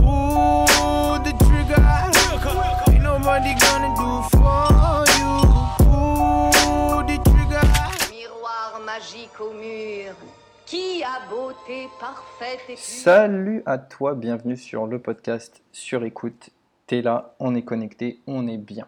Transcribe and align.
Pull 0.00 1.18
the 1.24 1.32
trigger. 1.44 1.84
Ain't 2.90 3.02
nobody 3.02 3.52
gonna 3.60 3.90
do 4.00 4.10
for 4.32 5.04
you. 5.18 5.32
Pull 5.84 7.04
the 7.06 7.16
trigger. 7.22 7.66
Miroir 8.10 8.80
magique 8.86 9.38
au 9.40 9.52
mur, 9.52 10.14
qui 10.64 11.02
a 11.02 11.28
beauté 11.28 11.88
parfaite 12.00 12.60
et 12.68 12.74
pure. 12.74 12.82
Salut 12.82 13.62
à 13.66 13.76
toi, 13.76 14.14
bienvenue 14.14 14.56
sur 14.56 14.86
le 14.86 14.98
podcast 14.98 15.62
sur 15.70 16.02
écoute. 16.04 16.48
T'es 16.86 17.02
là, 17.02 17.34
on 17.38 17.54
est 17.54 17.62
connecté, 17.62 18.20
on 18.26 18.48
est 18.48 18.58
bien. 18.58 18.86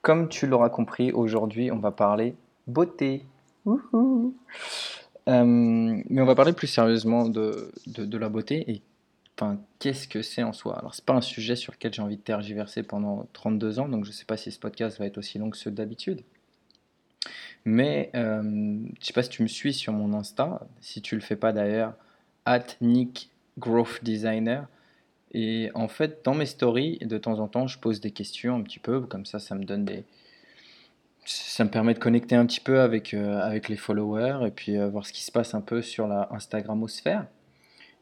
Comme 0.00 0.28
tu 0.28 0.46
l'auras 0.46 0.70
compris, 0.70 1.12
aujourd'hui 1.12 1.70
on 1.70 1.78
va 1.78 1.90
parler 1.90 2.34
beauté. 2.66 3.24
Wouhou. 3.66 4.34
Euh, 5.28 5.44
mais 5.44 6.20
on 6.20 6.26
va 6.26 6.34
parler 6.34 6.52
plus 6.52 6.66
sérieusement 6.66 7.28
de, 7.28 7.72
de, 7.86 8.04
de 8.04 8.18
la 8.18 8.28
beauté 8.28 8.64
et 8.70 8.82
enfin, 9.36 9.60
qu'est-ce 9.78 10.08
que 10.08 10.22
c'est 10.22 10.42
en 10.42 10.52
soi? 10.52 10.78
Alors 10.78 10.94
c'est 10.94 11.04
pas 11.04 11.14
un 11.14 11.20
sujet 11.20 11.56
sur 11.56 11.72
lequel 11.72 11.92
j'ai 11.92 12.02
envie 12.02 12.16
de 12.16 12.22
tergiverser 12.22 12.82
pendant 12.82 13.26
32 13.32 13.78
ans, 13.80 13.88
donc 13.88 14.04
je 14.04 14.12
sais 14.12 14.24
pas 14.24 14.36
si 14.36 14.50
ce 14.52 14.58
podcast 14.58 14.98
va 14.98 15.06
être 15.06 15.18
aussi 15.18 15.38
long 15.38 15.50
que 15.50 15.56
ceux 15.56 15.70
d'habitude. 15.70 16.22
Mais 17.64 18.10
euh, 18.14 18.42
je 19.00 19.06
sais 19.06 19.12
pas 19.12 19.22
si 19.22 19.30
tu 19.30 19.42
me 19.42 19.48
suis 19.48 19.72
sur 19.72 19.92
mon 19.92 20.12
Insta, 20.12 20.66
si 20.80 21.00
tu 21.00 21.14
le 21.14 21.22
fais 21.22 21.36
pas 21.36 21.52
d'ailleurs, 21.52 21.94
at 22.44 22.66
Nick 22.80 23.30
Growth 23.58 24.02
Designer. 24.02 24.68
Et 25.32 25.70
en 25.74 25.88
fait, 25.88 26.24
dans 26.24 26.34
mes 26.34 26.46
stories, 26.46 26.98
de 26.98 27.18
temps 27.18 27.40
en 27.40 27.48
temps, 27.48 27.66
je 27.66 27.78
pose 27.78 28.00
des 28.00 28.10
questions 28.10 28.56
un 28.56 28.62
petit 28.62 28.78
peu, 28.78 29.00
comme 29.00 29.26
ça, 29.26 29.38
ça 29.38 29.54
me 29.54 29.64
donne 29.64 29.84
des. 29.84 30.04
Ça 31.26 31.64
me 31.64 31.70
permet 31.70 31.94
de 31.94 31.98
connecter 31.98 32.36
un 32.36 32.44
petit 32.44 32.60
peu 32.60 32.80
avec, 32.80 33.14
euh, 33.14 33.40
avec 33.40 33.70
les 33.70 33.76
followers 33.76 34.46
et 34.46 34.50
puis 34.50 34.76
euh, 34.76 34.88
voir 34.88 35.06
ce 35.06 35.12
qui 35.12 35.24
se 35.24 35.32
passe 35.32 35.54
un 35.54 35.62
peu 35.62 35.80
sur 35.80 36.06
la 36.06 36.28
Instagramosphère. 36.32 37.26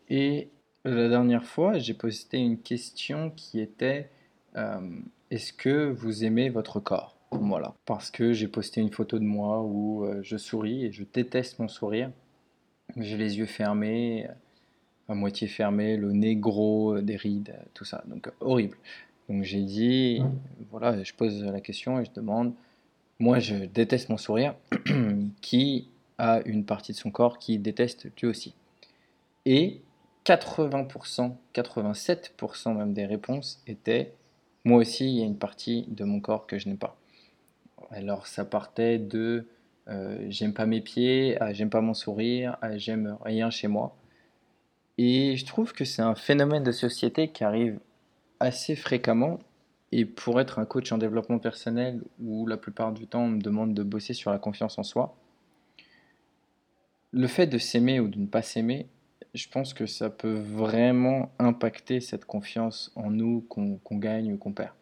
Et 0.08 0.50
la 0.84 1.08
dernière 1.08 1.44
fois, 1.44 1.78
j'ai 1.78 1.94
posté 1.94 2.38
une 2.38 2.58
question 2.58 3.30
qui 3.30 3.60
était 3.60 4.10
euh, 4.56 4.80
Est-ce 5.30 5.52
que 5.52 5.90
vous 5.90 6.24
aimez 6.24 6.50
votre 6.50 6.80
corps? 6.80 7.16
Voilà. 7.30 7.74
Parce 7.86 8.10
que 8.10 8.32
j'ai 8.32 8.48
posté 8.48 8.80
une 8.80 8.90
photo 8.90 9.18
de 9.18 9.24
moi 9.24 9.62
où 9.62 10.04
euh, 10.04 10.20
je 10.22 10.36
souris 10.36 10.84
et 10.84 10.92
je 10.92 11.04
déteste 11.04 11.58
mon 11.58 11.68
sourire. 11.68 12.10
J'ai 12.96 13.16
les 13.16 13.38
yeux 13.38 13.46
fermés, 13.46 14.26
à 15.08 15.14
moitié 15.14 15.46
fermés, 15.46 15.96
le 15.96 16.12
nez 16.12 16.36
gros, 16.36 16.96
euh, 16.96 17.02
des 17.02 17.16
rides, 17.16 17.54
tout 17.74 17.84
ça. 17.84 18.02
Donc 18.06 18.30
horrible. 18.40 18.76
Donc 19.28 19.44
j'ai 19.44 19.62
dit 19.62 20.22
Voilà, 20.70 21.02
je 21.02 21.14
pose 21.14 21.42
la 21.44 21.60
question 21.60 22.00
et 22.00 22.04
je 22.04 22.10
demande 22.12 22.52
Moi, 23.18 23.38
je 23.38 23.54
déteste 23.64 24.08
mon 24.08 24.18
sourire. 24.18 24.54
qui 25.40 25.88
a 26.18 26.40
une 26.44 26.64
partie 26.64 26.92
de 26.92 26.96
son 26.98 27.10
corps 27.10 27.38
qui 27.38 27.58
déteste 27.58 28.08
lui 28.20 28.28
aussi 28.28 28.54
Et 29.46 29.80
80%, 30.24 31.34
87% 31.54 32.76
même 32.76 32.92
des 32.92 33.06
réponses 33.06 33.62
étaient 33.66 34.12
moi 34.64 34.78
aussi, 34.78 35.06
il 35.06 35.18
y 35.18 35.22
a 35.22 35.24
une 35.24 35.38
partie 35.38 35.86
de 35.88 36.04
mon 36.04 36.20
corps 36.20 36.46
que 36.46 36.58
je 36.58 36.68
n'aime 36.68 36.78
pas. 36.78 36.96
Alors 37.90 38.26
ça 38.26 38.44
partait 38.44 38.98
de 38.98 39.46
euh, 39.88 40.24
j'aime 40.28 40.54
pas 40.54 40.66
mes 40.66 40.80
pieds, 40.80 41.40
à 41.42 41.52
j'aime 41.52 41.70
pas 41.70 41.80
mon 41.80 41.94
sourire, 41.94 42.56
à 42.62 42.78
j'aime 42.78 43.18
rien 43.22 43.50
chez 43.50 43.66
moi. 43.66 43.96
Et 44.98 45.36
je 45.36 45.44
trouve 45.46 45.72
que 45.72 45.84
c'est 45.84 46.02
un 46.02 46.14
phénomène 46.14 46.62
de 46.62 46.70
société 46.70 47.28
qui 47.28 47.42
arrive 47.44 47.80
assez 48.38 48.76
fréquemment. 48.76 49.40
Et 49.90 50.04
pour 50.04 50.40
être 50.40 50.58
un 50.58 50.64
coach 50.64 50.92
en 50.92 50.98
développement 50.98 51.38
personnel, 51.38 52.00
où 52.20 52.46
la 52.46 52.56
plupart 52.56 52.92
du 52.92 53.06
temps 53.06 53.24
on 53.24 53.28
me 53.28 53.40
demande 53.42 53.74
de 53.74 53.82
bosser 53.82 54.14
sur 54.14 54.30
la 54.30 54.38
confiance 54.38 54.78
en 54.78 54.84
soi, 54.84 55.16
le 57.10 57.26
fait 57.26 57.46
de 57.46 57.58
s'aimer 57.58 58.00
ou 58.00 58.08
de 58.08 58.18
ne 58.18 58.26
pas 58.26 58.42
s'aimer, 58.42 58.86
je 59.34 59.48
pense 59.48 59.72
que 59.72 59.86
ça 59.86 60.10
peut 60.10 60.34
vraiment 60.34 61.32
impacter 61.38 62.00
cette 62.00 62.24
confiance 62.24 62.92
en 62.96 63.10
nous 63.10 63.40
qu'on 63.48 63.96
gagne 63.96 64.32
ou 64.32 64.36
qu'on 64.36 64.52
perd. 64.52 64.74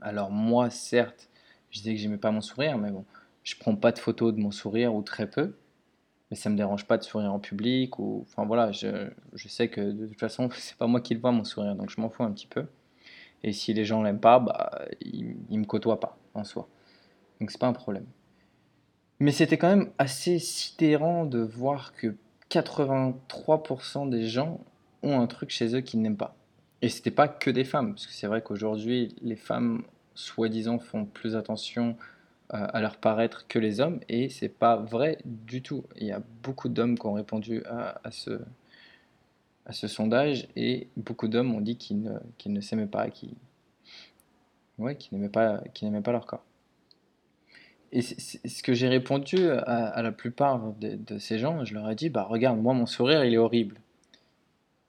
Alors 0.00 0.30
moi, 0.30 0.70
certes, 0.70 1.28
je 1.70 1.78
disais 1.80 1.94
que 1.94 2.00
j'aimais 2.00 2.18
pas 2.18 2.30
mon 2.30 2.40
sourire, 2.40 2.78
mais 2.78 2.90
bon, 2.90 3.04
je 3.42 3.56
prends 3.56 3.74
pas 3.74 3.90
de 3.90 3.98
photos 3.98 4.32
de 4.32 4.40
mon 4.40 4.52
sourire 4.52 4.94
ou 4.94 5.02
très 5.02 5.28
peu, 5.28 5.56
mais 6.30 6.36
ça 6.36 6.50
me 6.50 6.56
dérange 6.56 6.86
pas 6.86 6.98
de 6.98 7.02
sourire 7.02 7.32
en 7.32 7.40
public 7.40 7.98
ou, 7.98 8.24
enfin 8.28 8.44
voilà, 8.44 8.70
je, 8.70 9.10
je 9.34 9.48
sais 9.48 9.68
que 9.68 9.80
de 9.80 10.06
toute 10.06 10.20
façon, 10.20 10.48
c'est 10.54 10.76
pas 10.76 10.86
moi 10.86 11.00
qui 11.00 11.14
le 11.14 11.20
vois 11.20 11.32
mon 11.32 11.44
sourire, 11.44 11.74
donc 11.74 11.90
je 11.90 12.00
m'en 12.00 12.10
fous 12.10 12.22
un 12.22 12.32
petit 12.32 12.46
peu. 12.46 12.66
Et 13.42 13.52
si 13.52 13.72
les 13.72 13.84
gens 13.84 14.02
l'aiment 14.02 14.20
pas, 14.20 14.38
bah, 14.38 14.84
ils, 15.00 15.36
ils 15.50 15.58
me 15.58 15.64
côtoient 15.64 16.00
pas 16.00 16.16
en 16.34 16.44
soi, 16.44 16.68
donc 17.40 17.50
c'est 17.50 17.60
pas 17.60 17.68
un 17.68 17.72
problème. 17.72 18.06
Mais 19.20 19.32
c'était 19.32 19.58
quand 19.58 19.68
même 19.68 19.90
assez 19.98 20.38
sidérant 20.38 21.26
de 21.26 21.40
voir 21.40 21.92
que 21.92 22.14
83% 22.50 24.08
des 24.08 24.26
gens 24.26 24.60
ont 25.02 25.20
un 25.20 25.26
truc 25.26 25.50
chez 25.50 25.74
eux 25.74 25.80
qu'ils 25.80 26.00
n'aiment 26.00 26.16
pas. 26.16 26.34
Et 26.80 26.88
c'était 26.88 27.10
pas 27.10 27.28
que 27.28 27.50
des 27.50 27.64
femmes, 27.64 27.94
parce 27.94 28.06
que 28.06 28.12
c'est 28.12 28.26
vrai 28.26 28.40
qu'aujourd'hui, 28.42 29.14
les 29.22 29.36
femmes, 29.36 29.82
soi-disant, 30.14 30.78
font 30.78 31.04
plus 31.04 31.36
attention 31.36 31.96
euh, 32.54 32.66
à 32.72 32.80
leur 32.80 32.96
paraître 32.96 33.46
que 33.48 33.58
les 33.58 33.80
hommes, 33.80 34.00
et 34.08 34.28
c'est 34.28 34.48
pas 34.48 34.76
vrai 34.76 35.18
du 35.24 35.60
tout. 35.62 35.84
Il 35.96 36.06
y 36.06 36.12
a 36.12 36.22
beaucoup 36.42 36.68
d'hommes 36.68 36.96
qui 36.98 37.06
ont 37.06 37.14
répondu 37.14 37.62
à, 37.64 38.10
ce, 38.10 38.40
ce 39.70 39.88
sondage, 39.88 40.48
et 40.56 40.88
beaucoup 40.96 41.28
d'hommes 41.28 41.54
ont 41.54 41.60
dit 41.60 41.76
qu'ils 41.76 42.02
ne, 42.46 42.60
s'aimaient 42.60 42.86
pas, 42.86 43.10
qu'ils 43.10 43.34
n'aimaient 45.12 45.28
pas 45.28 46.12
leur 46.12 46.26
corps. 46.26 46.44
Et 47.90 48.02
ce 48.02 48.62
que 48.62 48.74
j'ai 48.74 48.88
répondu 48.88 49.48
à, 49.48 50.02
la 50.02 50.12
plupart 50.12 50.74
de, 50.80 51.18
ces 51.18 51.38
gens, 51.38 51.64
je 51.64 51.74
leur 51.74 51.90
ai 51.90 51.94
dit, 51.94 52.10
bah 52.10 52.24
regarde, 52.24 52.60
moi 52.60 52.74
mon 52.74 52.86
sourire 52.86 53.24
il 53.24 53.32
est 53.32 53.38
horrible. 53.38 53.76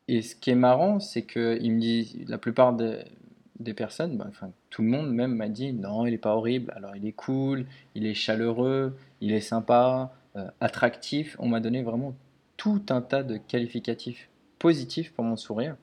Et 0.08 0.22
ce 0.22 0.36
qui 0.36 0.50
est 0.50 0.56
marrant, 0.56 1.00
c'est 1.00 1.22
que 1.22 1.58
il 1.62 1.74
me 1.74 1.80
dit, 1.80 2.26
la 2.28 2.38
plupart 2.38 2.74
des 2.74 3.74
personnes, 3.74 4.18
bah, 4.18 4.26
enfin 4.28 4.52
tout 4.70 4.82
le 4.82 4.90
monde 4.90 5.12
même 5.14 5.36
m'a 5.36 5.48
dit, 5.48 5.72
non, 5.72 6.06
il 6.06 6.14
est 6.14 6.18
pas 6.18 6.36
horrible. 6.36 6.74
Alors 6.76 6.96
il 6.96 7.06
est 7.06 7.14
cool, 7.14 7.66
il 7.96 8.06
est 8.06 8.14
chaleureux, 8.14 8.98
il 9.22 9.32
est 9.32 9.42
sympa, 9.42 10.14
euh, 10.36 10.48
attractif. 10.59 11.36
On 11.40 11.48
m'a 11.48 11.59
donné 11.59 11.82
vraiment 11.84 12.16
tout 12.58 12.84
un 12.90 13.02
tas 13.02 13.24
de 13.24 13.38
qualificatifs 13.38 14.30
positifs 14.59 15.14
pour 15.14 15.24
mon 15.24 15.38
sourire. 15.38 15.76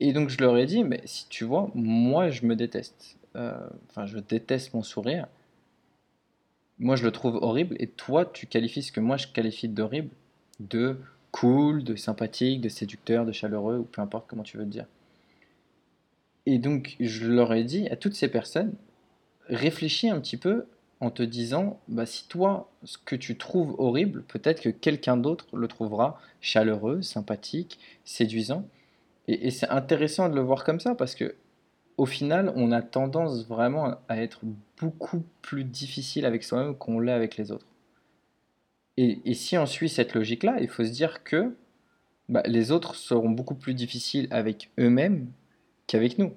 Et 0.00 0.12
donc 0.12 0.28
je 0.28 0.38
leur 0.38 0.56
ai 0.58 0.66
dit, 0.66 0.84
mais 0.84 1.00
si 1.04 1.28
tu 1.28 1.44
vois, 1.44 1.70
moi 1.74 2.30
je 2.30 2.44
me 2.44 2.54
déteste. 2.56 3.16
Euh, 3.36 3.68
Enfin, 3.88 4.06
je 4.06 4.18
déteste 4.18 4.74
mon 4.74 4.82
sourire. 4.82 5.26
Moi 6.78 6.96
je 6.96 7.04
le 7.04 7.12
trouve 7.12 7.36
horrible. 7.36 7.76
Et 7.78 7.86
toi, 7.86 8.24
tu 8.26 8.46
qualifies 8.46 8.82
ce 8.82 8.92
que 8.92 9.00
moi 9.00 9.16
je 9.16 9.28
qualifie 9.28 9.68
d'horrible, 9.68 10.10
de 10.60 10.96
cool, 11.30 11.84
de 11.84 11.96
sympathique, 11.96 12.60
de 12.60 12.68
séducteur, 12.68 13.24
de 13.24 13.32
chaleureux, 13.32 13.78
ou 13.78 13.84
peu 13.84 14.00
importe 14.02 14.26
comment 14.28 14.42
tu 14.42 14.56
veux 14.56 14.64
te 14.64 14.70
dire. 14.70 14.86
Et 16.46 16.58
donc 16.58 16.96
je 17.00 17.26
leur 17.26 17.52
ai 17.52 17.64
dit 17.64 17.88
à 17.88 17.96
toutes 17.96 18.14
ces 18.14 18.28
personnes, 18.28 18.74
réfléchis 19.48 20.08
un 20.08 20.20
petit 20.20 20.36
peu 20.36 20.66
en 21.00 21.10
te 21.10 21.22
disant, 21.22 21.80
bah, 21.88 22.06
si 22.06 22.28
toi, 22.28 22.70
ce 22.84 22.96
que 22.96 23.16
tu 23.16 23.36
trouves 23.36 23.74
horrible, 23.78 24.22
peut-être 24.22 24.60
que 24.60 24.68
quelqu'un 24.68 25.16
d'autre 25.16 25.46
le 25.56 25.66
trouvera 25.66 26.20
chaleureux, 26.40 27.02
sympathique, 27.02 27.78
séduisant. 28.04 28.64
Et, 29.28 29.48
et 29.48 29.50
c'est 29.50 29.68
intéressant 29.68 30.28
de 30.28 30.34
le 30.36 30.42
voir 30.42 30.64
comme 30.64 30.80
ça 30.80 30.94
parce 30.94 31.14
que 31.16 31.34
au 31.96 32.06
final, 32.06 32.52
on 32.56 32.72
a 32.72 32.82
tendance 32.82 33.46
vraiment 33.46 33.96
à 34.08 34.16
être 34.16 34.40
beaucoup 34.80 35.22
plus 35.42 35.64
difficile 35.64 36.24
avec 36.24 36.42
soi-même 36.42 36.76
qu'on 36.76 37.00
l'est 37.00 37.12
avec 37.12 37.36
les 37.36 37.52
autres. 37.52 37.66
Et, 38.98 39.34
si 39.34 39.56
on 39.56 39.66
suit 39.66 39.88
cette 39.88 40.14
logique-là, 40.14 40.58
il 40.60 40.68
faut 40.68 40.84
se 40.84 40.90
dire 40.90 41.24
que 41.24 41.54
bah, 42.28 42.42
les 42.46 42.72
autres 42.72 42.94
seront 42.94 43.30
beaucoup 43.30 43.54
plus 43.54 43.74
difficiles 43.74 44.28
avec 44.30 44.70
eux-mêmes 44.78 45.28
qu'avec 45.86 46.18
nous. 46.18 46.34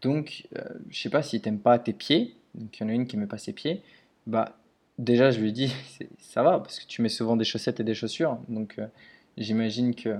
Donc, 0.00 0.48
euh, 0.56 0.64
je 0.90 1.00
sais 1.00 1.10
pas 1.10 1.22
si 1.22 1.40
t'aimes 1.40 1.60
pas 1.60 1.78
tes 1.78 1.92
pieds, 1.92 2.36
donc 2.54 2.76
il 2.78 2.82
y 2.82 2.86
en 2.86 2.88
a 2.88 2.92
une 2.92 3.06
qui 3.06 3.16
met 3.16 3.26
pas 3.26 3.38
ses 3.38 3.52
pieds, 3.52 3.82
bah 4.26 4.58
déjà 4.98 5.30
je 5.30 5.40
lui 5.40 5.52
dis 5.52 5.72
ça 6.18 6.42
va 6.42 6.58
parce 6.58 6.80
que 6.80 6.86
tu 6.86 7.02
mets 7.02 7.08
souvent 7.08 7.36
des 7.36 7.44
chaussettes 7.44 7.80
et 7.80 7.84
des 7.84 7.94
chaussures, 7.94 8.38
donc 8.48 8.78
euh, 8.78 8.86
j'imagine 9.36 9.94
que 9.94 10.16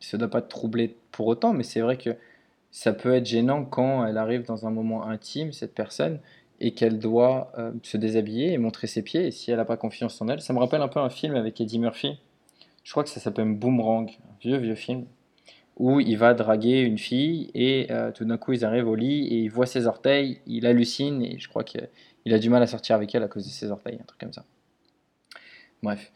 ça 0.00 0.18
doit 0.18 0.28
pas 0.28 0.42
te 0.42 0.48
troubler 0.48 0.96
pour 1.12 1.26
autant, 1.26 1.52
mais 1.52 1.62
c'est 1.62 1.80
vrai 1.80 1.96
que 1.96 2.10
ça 2.72 2.94
peut 2.94 3.14
être 3.14 3.26
gênant 3.26 3.64
quand 3.64 4.04
elle 4.04 4.18
arrive 4.18 4.44
dans 4.44 4.66
un 4.66 4.70
moment 4.70 5.06
intime, 5.06 5.52
cette 5.52 5.74
personne, 5.74 6.18
et 6.58 6.72
qu'elle 6.72 6.98
doit 6.98 7.52
euh, 7.58 7.70
se 7.82 7.98
déshabiller 7.98 8.52
et 8.52 8.58
montrer 8.58 8.86
ses 8.86 9.02
pieds, 9.02 9.26
et 9.26 9.30
si 9.30 9.50
elle 9.50 9.58
n'a 9.58 9.64
pas 9.64 9.76
confiance 9.76 10.20
en 10.22 10.28
elle, 10.28 10.40
ça 10.40 10.52
me 10.52 10.58
rappelle 10.58 10.80
un 10.80 10.88
peu 10.88 10.98
un 10.98 11.10
film 11.10 11.36
avec 11.36 11.60
Eddie 11.60 11.78
Murphy, 11.78 12.18
je 12.82 12.90
crois 12.90 13.04
que 13.04 13.10
ça 13.10 13.20
s'appelle 13.20 13.52
Boomerang, 13.52 14.10
un 14.10 14.36
vieux 14.40 14.56
vieux 14.56 14.74
film, 14.74 15.04
où 15.76 16.00
il 16.00 16.16
va 16.16 16.34
draguer 16.34 16.80
une 16.80 16.98
fille 16.98 17.50
et 17.54 17.90
euh, 17.90 18.10
tout 18.10 18.24
d'un 18.24 18.38
coup 18.38 18.52
ils 18.52 18.64
arrivent 18.64 18.88
au 18.88 18.94
lit 18.94 19.26
et 19.28 19.38
il 19.40 19.48
voit 19.48 19.66
ses 19.66 19.86
orteils, 19.86 20.40
il 20.46 20.66
hallucine 20.66 21.22
et 21.22 21.38
je 21.38 21.48
crois 21.48 21.64
qu'il 21.64 21.88
a 22.26 22.38
du 22.38 22.50
mal 22.50 22.62
à 22.62 22.66
sortir 22.66 22.96
avec 22.96 23.14
elle 23.14 23.22
à 23.22 23.28
cause 23.28 23.44
de 23.44 23.50
ses 23.50 23.70
orteils, 23.70 23.98
un 24.00 24.04
truc 24.04 24.20
comme 24.20 24.32
ça. 24.32 24.44
Bref, 25.82 26.12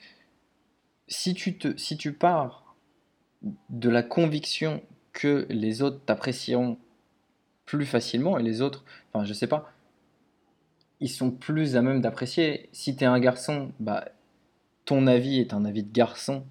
si 1.09 1.35
tu, 1.35 1.59
si 1.77 1.97
tu 1.97 2.13
pars 2.13 2.77
de 3.71 3.89
la 3.89 4.03
conviction 4.03 4.83
que 5.17 5.47
les 5.49 5.81
autres 5.81 6.01
t'apprécieront 6.05 6.77
plus 7.65 7.87
facilement 7.87 8.39
et 8.39 8.43
les 8.43 8.61
autres, 8.61 8.85
enfin 9.13 9.25
je 9.25 9.33
sais 9.33 9.47
pas, 9.47 9.73
ils 11.01 11.09
sont 11.09 11.31
plus 11.31 11.75
à 11.77 11.83
même 11.83 12.03
d'apprécier. 12.03 12.69
Si 12.73 12.95
tu 12.95 13.05
es 13.05 13.07
un 13.07 13.19
garçon, 13.19 13.73
bah, 13.81 14.09
ton 14.85 15.07
avis 15.07 15.41
est 15.41 15.55
un 15.55 15.65
avis 15.65 15.83
de 15.83 15.93
garçon 15.93 16.45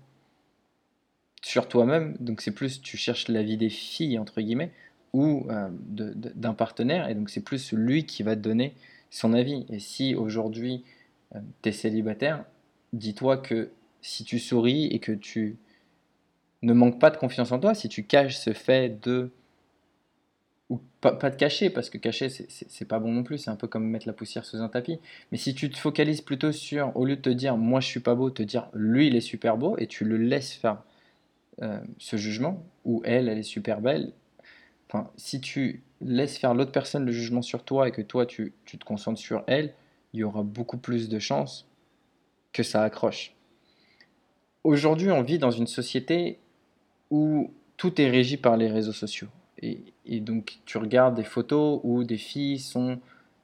sur 1.43 1.67
toi-même, 1.67 2.17
donc 2.19 2.41
c'est 2.41 2.51
plus 2.51 2.81
tu 2.81 2.97
cherches 2.97 3.27
l'avis 3.27 3.55
des 3.55 3.69
filles, 3.69 4.17
entre 4.17 4.41
guillemets, 4.41 4.71
ou 5.13 5.45
euh, 5.51 5.69
d'un 5.71 6.55
partenaire, 6.55 7.07
et 7.07 7.13
donc 7.13 7.29
c'est 7.29 7.43
plus 7.43 7.71
lui 7.71 8.05
qui 8.05 8.23
va 8.23 8.35
te 8.35 8.41
donner 8.41 8.73
son 9.11 9.33
avis. 9.33 9.67
Et 9.69 9.79
si 9.79 10.15
aujourd'hui 10.15 10.83
euh, 11.35 11.39
tu 11.61 11.69
es 11.69 11.71
célibataire, 11.71 12.45
dis-toi 12.93 13.37
que 13.37 13.69
si 14.01 14.23
tu 14.23 14.39
souris 14.39 14.87
et 14.87 14.97
que 14.97 15.11
tu 15.11 15.57
ne 16.65 16.73
manques 16.73 16.99
pas 16.99 17.11
de 17.11 17.17
confiance 17.17 17.51
en 17.51 17.59
toi, 17.59 17.73
si 17.73 17.89
tu 17.89 18.03
caches 18.03 18.37
ce 18.37 18.53
fait 18.53 19.01
de 19.01 19.31
ou 20.69 20.81
pas, 20.99 21.11
pas 21.11 21.29
de 21.29 21.35
cacher, 21.35 21.69
parce 21.69 21.91
que 21.91 21.99
cacher, 21.99 22.27
c'est 22.29 22.87
pas 22.87 22.97
bon 22.97 23.11
non 23.11 23.23
plus, 23.23 23.37
c'est 23.37 23.51
un 23.51 23.55
peu 23.55 23.67
comme 23.67 23.87
mettre 23.87 24.07
la 24.07 24.13
poussière 24.13 24.43
sous 24.45 24.57
un 24.57 24.67
tapis. 24.67 24.99
Mais 25.31 25.37
si 25.37 25.53
tu 25.53 25.69
te 25.69 25.77
focalises 25.77 26.21
plutôt 26.21 26.51
sur, 26.51 26.91
au 26.97 27.05
lieu 27.05 27.15
de 27.15 27.21
te 27.21 27.29
dire 27.29 27.55
moi 27.55 27.79
je 27.81 27.87
suis 27.87 27.99
pas 27.99 28.15
beau, 28.15 28.31
te 28.31 28.41
dire 28.41 28.67
lui 28.73 29.07
il 29.07 29.15
est 29.15 29.21
super 29.21 29.57
beau, 29.57 29.77
et 29.77 29.85
tu 29.85 30.05
le 30.05 30.17
laisses 30.17 30.53
faire 30.53 30.81
euh, 31.61 31.79
ce 31.99 32.17
jugement, 32.17 32.63
ou 32.83 33.03
elle, 33.05 33.29
elle 33.29 33.37
est 33.37 33.43
super 33.43 33.79
belle. 33.79 34.11
Enfin, 34.89 35.11
si 35.17 35.39
tu 35.39 35.83
laisses 36.01 36.37
faire 36.37 36.55
l'autre 36.55 36.71
personne 36.71 37.05
le 37.05 37.11
jugement 37.11 37.43
sur 37.43 37.63
toi 37.63 37.87
et 37.87 37.91
que 37.91 38.01
toi 38.01 38.25
tu, 38.25 38.53
tu 38.65 38.79
te 38.79 38.85
concentres 38.85 39.19
sur 39.19 39.43
elle, 39.45 39.73
il 40.13 40.21
y 40.21 40.23
aura 40.23 40.41
beaucoup 40.41 40.77
plus 40.77 41.09
de 41.09 41.19
chances 41.19 41.67
que 42.53 42.63
ça 42.63 42.81
accroche. 42.81 43.35
Aujourd'hui, 44.63 45.11
on 45.11 45.21
vit 45.21 45.37
dans 45.37 45.51
une 45.51 45.67
société 45.67 46.39
où 47.11 47.51
tout 47.77 48.01
est 48.01 48.09
régi 48.09 48.37
par 48.37 48.57
les 48.57 48.67
réseaux 48.67 48.93
sociaux. 48.93 49.27
Et, 49.61 50.19
donc, 50.19 50.59
tu 50.65 50.77
regardes 50.77 51.15
des 51.15 51.23
photos 51.23 51.79
où 51.83 52.03
des 52.03 52.17
filles 52.17 52.59
sont 52.59 52.99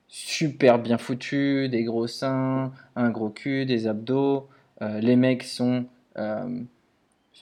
super 0.07 0.77
bien 0.77 0.97
foutues, 0.97 1.69
des 1.69 1.83
gros 1.83 2.07
seins, 2.07 2.71
un 2.95 3.09
gros 3.09 3.29
cul, 3.29 3.65
des 3.65 3.87
abdos. 3.87 4.47
Euh, 4.81 4.99
les 4.99 5.15
mecs 5.15 5.43
sont 5.43 5.85
euh, 6.17 6.61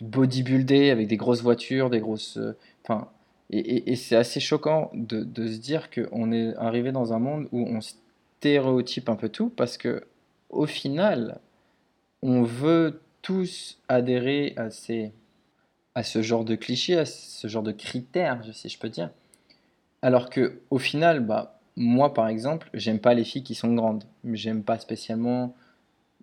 bodybuildés 0.01 0.91
avec 0.91 1.07
des 1.07 1.17
grosses 1.17 1.41
voitures, 1.41 1.89
des 1.89 1.99
grosses. 1.99 2.37
Euh, 2.37 2.55
enfin, 2.83 3.09
et, 3.49 3.95
c'est 3.95 4.15
assez 4.15 4.39
choquant 4.39 4.91
de, 4.93 5.47
se 5.47 5.57
dire 5.57 5.89
qu'on 5.89 6.31
est 6.31 6.55
arrivé 6.55 6.91
dans 6.91 7.13
un 7.13 7.19
monde 7.19 7.47
où 7.51 7.65
on 7.67 7.81
stéréotype 7.81 9.09
un 9.09 9.15
peu 9.15 9.29
tout 9.29 9.49
parce 9.49 9.77
que, 9.77 10.03
au 10.49 10.67
final, 10.67 11.39
on 12.21 12.43
veut 12.43 13.01
tous 13.21 13.79
adhérer 13.87 14.53
à 14.55 14.69
ces 14.69 15.11
à 15.99 16.03
ce 16.03 16.21
genre 16.21 16.45
de 16.45 16.55
clichés, 16.55 16.97
à 16.97 17.05
ce 17.05 17.49
genre 17.49 17.61
de 17.61 17.73
critères, 17.73 18.41
si 18.53 18.69
je 18.69 18.79
peux 18.79 18.87
dire. 18.87 19.09
Alors 20.01 20.29
que 20.29 20.61
au 20.69 20.79
final, 20.79 21.19
bah, 21.19 21.59
moi 21.75 22.13
par 22.13 22.29
exemple, 22.29 22.69
j'aime 22.73 22.99
pas 22.99 23.13
les 23.13 23.25
filles 23.25 23.43
qui 23.43 23.53
sont 23.53 23.73
grandes. 23.73 24.05
J'aime 24.31 24.63
pas 24.63 24.79
spécialement 24.79 25.53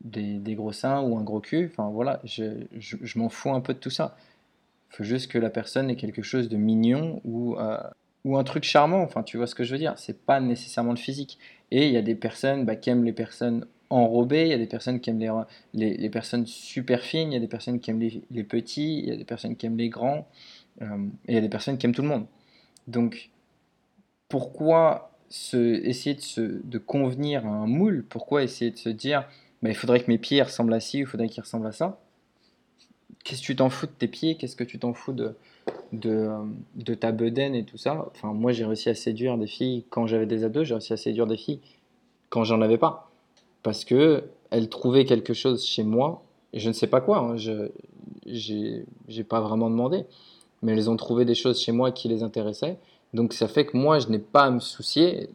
des, 0.02 0.54
gros 0.54 0.72
seins 0.72 1.02
ou 1.02 1.18
un 1.18 1.22
gros 1.22 1.40
cul. 1.40 1.68
Enfin 1.70 1.90
voilà, 1.90 2.22
je, 2.24 3.18
m'en 3.18 3.28
fous 3.28 3.50
un 3.50 3.60
peu 3.60 3.74
de 3.74 3.78
tout 3.78 3.90
ça. 3.90 4.16
Il 4.92 4.96
faut 4.96 5.04
juste 5.04 5.30
que 5.30 5.36
la 5.36 5.50
personne 5.50 5.90
ait 5.90 5.96
quelque 5.96 6.22
chose 6.22 6.48
de 6.48 6.56
mignon 6.56 7.20
ou, 7.24 7.56
euh, 7.58 7.76
ou 8.24 8.38
un 8.38 8.44
truc 8.44 8.64
charmant. 8.64 9.02
Enfin, 9.02 9.22
tu 9.22 9.36
vois 9.36 9.46
ce 9.46 9.54
que 9.54 9.64
je 9.64 9.72
veux 9.72 9.78
dire? 9.78 9.92
C'est 9.98 10.24
pas 10.24 10.40
nécessairement 10.40 10.92
le 10.92 10.96
physique. 10.96 11.38
Et 11.70 11.86
il 11.86 11.92
y 11.92 11.98
a 11.98 12.02
des 12.02 12.14
personnes 12.14 12.64
bah, 12.64 12.76
qui 12.76 12.88
aiment 12.88 13.04
les 13.04 13.12
personnes 13.12 13.66
enrobé, 13.90 14.42
il 14.42 14.48
y 14.48 14.52
a 14.52 14.58
des 14.58 14.66
personnes 14.66 15.00
qui 15.00 15.10
aiment 15.10 15.44
les, 15.74 15.96
les, 15.96 16.10
personnes 16.10 16.46
super 16.46 17.00
fines, 17.00 17.30
il 17.30 17.34
y 17.34 17.36
a 17.36 17.40
des 17.40 17.48
personnes 17.48 17.80
qui 17.80 17.90
aiment 17.90 18.00
les, 18.00 18.44
petits, 18.44 18.98
il 18.98 19.08
y 19.08 19.12
a 19.12 19.16
des 19.16 19.24
personnes 19.24 19.56
qui 19.56 19.66
aiment 19.66 19.78
les 19.78 19.88
grands, 19.88 20.26
euh, 20.82 21.06
et 21.26 21.32
il 21.32 21.34
y 21.34 21.38
a 21.38 21.40
des 21.40 21.48
personnes 21.48 21.78
qui 21.78 21.86
aiment 21.86 21.94
tout 21.94 22.02
le 22.02 22.08
monde. 22.08 22.26
Donc, 22.88 23.30
pourquoi 24.28 25.12
essayer 25.30 26.14
de, 26.14 26.20
se, 26.20 26.40
de 26.40 26.78
convenir 26.78 27.46
à 27.46 27.50
un 27.50 27.66
moule? 27.66 28.04
Pourquoi 28.08 28.42
essayer 28.42 28.70
de 28.70 28.76
se 28.76 28.88
dire, 28.88 29.28
bah, 29.62 29.68
il 29.68 29.74
faudrait 29.74 30.00
que 30.00 30.10
mes 30.10 30.18
pieds 30.18 30.42
ressemblent 30.42 30.74
à 30.74 30.80
ci, 30.80 30.98
il 30.98 31.06
faudrait 31.06 31.28
qu'ils 31.28 31.42
ressemblent 31.42 31.66
à 31.66 31.72
ça? 31.72 32.00
Qu'est-ce 33.24 33.40
que 33.40 33.46
tu 33.46 33.56
t'en 33.56 33.70
fous 33.70 33.86
de 33.86 33.92
tes 33.92 34.08
pieds? 34.08 34.36
Qu'est-ce 34.36 34.56
que 34.56 34.64
tu 34.64 34.78
t'en 34.78 34.94
fous 34.94 35.12
de, 35.12 35.36
de, 35.92 36.30
de, 36.76 36.94
ta 36.94 37.10
bedaine 37.10 37.56
et 37.56 37.64
tout 37.64 37.78
ça? 37.78 38.06
Enfin, 38.12 38.32
moi, 38.32 38.52
j'ai 38.52 38.64
réussi 38.64 38.88
à 38.88 38.94
séduire 38.94 39.36
des 39.36 39.48
filles 39.48 39.84
quand 39.90 40.06
j'avais 40.06 40.26
des 40.26 40.44
ados, 40.44 40.66
j'ai 40.66 40.74
réussi 40.74 40.92
à 40.92 40.96
séduire 40.96 41.26
des 41.26 41.36
filles 41.36 41.60
quand 42.28 42.44
j'en 42.44 42.60
avais 42.62 42.78
pas 42.78 43.10
parce 43.66 43.84
que 43.84 44.22
elle 44.52 44.68
trouvait 44.68 45.04
quelque 45.04 45.34
chose 45.34 45.66
chez 45.66 45.82
moi, 45.82 46.22
et 46.52 46.60
je 46.60 46.68
ne 46.68 46.72
sais 46.72 46.86
pas 46.86 47.00
quoi, 47.00 47.18
hein, 47.18 47.36
je 47.36 47.68
n'ai 48.28 49.24
pas 49.24 49.40
vraiment 49.40 49.68
demandé, 49.68 50.04
mais 50.62 50.70
elles 50.70 50.88
ont 50.88 50.94
trouvé 50.94 51.24
des 51.24 51.34
choses 51.34 51.60
chez 51.60 51.72
moi 51.72 51.90
qui 51.90 52.06
les 52.06 52.22
intéressaient. 52.22 52.78
Donc 53.12 53.32
ça 53.32 53.48
fait 53.48 53.66
que 53.66 53.76
moi, 53.76 53.98
je 53.98 54.06
n'ai 54.06 54.20
pas 54.20 54.44
à 54.44 54.50
me 54.52 54.60
soucier 54.60 55.30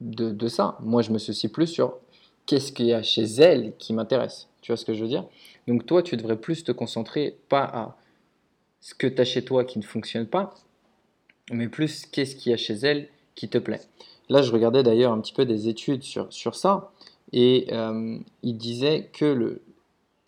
de, 0.00 0.30
de, 0.30 0.48
ça. 0.48 0.78
Moi, 0.80 1.02
je 1.02 1.10
me 1.10 1.18
soucie 1.18 1.48
plus 1.48 1.66
sur 1.66 1.98
qu'est-ce 2.46 2.72
qu'il 2.72 2.86
y 2.86 2.94
a 2.94 3.02
chez 3.02 3.24
elles 3.24 3.74
qui 3.76 3.92
m'intéresse. 3.92 4.48
Tu 4.62 4.72
vois 4.72 4.78
ce 4.78 4.86
que 4.86 4.94
je 4.94 5.02
veux 5.02 5.08
dire? 5.08 5.26
Donc 5.68 5.84
toi, 5.84 6.02
tu 6.02 6.16
devrais 6.16 6.40
plus 6.40 6.64
te 6.64 6.72
concentrer 6.72 7.36
pas 7.50 7.64
à 7.64 7.96
ce 8.80 8.94
que 8.94 9.06
tu 9.06 9.20
as 9.20 9.26
chez 9.26 9.44
toi 9.44 9.64
qui 9.66 9.78
ne 9.78 9.84
fonctionne 9.84 10.26
pas, 10.26 10.54
mais 11.52 11.68
plus 11.68 12.06
qu'est-ce 12.06 12.36
qu'il 12.36 12.52
y 12.52 12.54
a 12.54 12.56
chez 12.56 12.76
elles 12.76 13.10
qui 13.34 13.50
te 13.50 13.58
plaît. 13.58 13.82
Là, 14.30 14.40
je 14.40 14.50
regardais 14.50 14.82
d'ailleurs 14.82 15.12
un 15.12 15.20
petit 15.20 15.34
peu 15.34 15.44
des 15.44 15.68
études 15.68 16.04
sur, 16.04 16.32
sur 16.32 16.54
ça. 16.54 16.90
Et 17.32 17.68
euh, 17.72 18.18
il 18.42 18.56
disait 18.56 19.10
que 19.12 19.60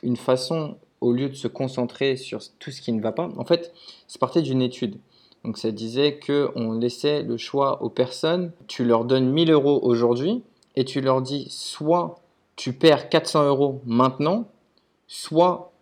une 0.02 0.16
façon, 0.16 0.76
au 1.00 1.12
lieu 1.12 1.28
de 1.28 1.34
se 1.34 1.49
concentrer 1.49 2.16
sur 2.16 2.40
tout 2.58 2.70
ce 2.70 2.81
qui 2.81 2.93
ne 2.93 3.00
va 3.00 3.12
pas, 3.12 3.28
en 3.37 3.44
fait, 3.44 3.72
c'est 4.06 4.20
parti 4.20 4.43
d'une 4.43 4.62
étude. 4.62 4.99
Donc 5.44 5.58
ça 5.58 5.72
disait 5.72 6.20
qu'on 6.25 6.72
laissait 6.72 7.22
le 7.22 7.37
choix 7.37 7.82
aux 7.82 7.90
personnes, 7.90 8.52
tu 8.69 8.84
leur 8.84 9.04
donnes 9.04 9.31
1000 9.31 9.50
euros 9.50 9.81
aujourd'hui 9.82 10.43
et 10.76 10.84
tu 10.84 11.00
leur 11.00 11.20
dis 11.20 11.46
soit 11.50 12.20
tu 12.56 12.72
perds 12.72 13.08
400 13.08 13.46
euros 13.46 13.81
maintenant, 13.84 14.46
soit 15.08 15.72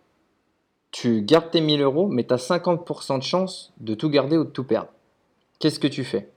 tu 0.91 1.21
gardes 1.21 1.51
tes 1.51 1.61
1000 1.61 1.81
euros, 1.81 2.07
mais 2.07 2.25
tu 2.25 2.33
as 2.33 2.37
50% 2.37 3.19
de 3.19 3.23
chance 3.23 3.71
de 3.79 3.93
tout 3.93 4.09
garder 4.09 4.37
ou 4.37 4.43
de 4.43 4.49
tout 4.49 4.63
perdre. 4.63 4.89
Qu'est-ce 5.59 5.79
que 5.79 5.87
tu 5.87 6.03
fais? 6.03 6.31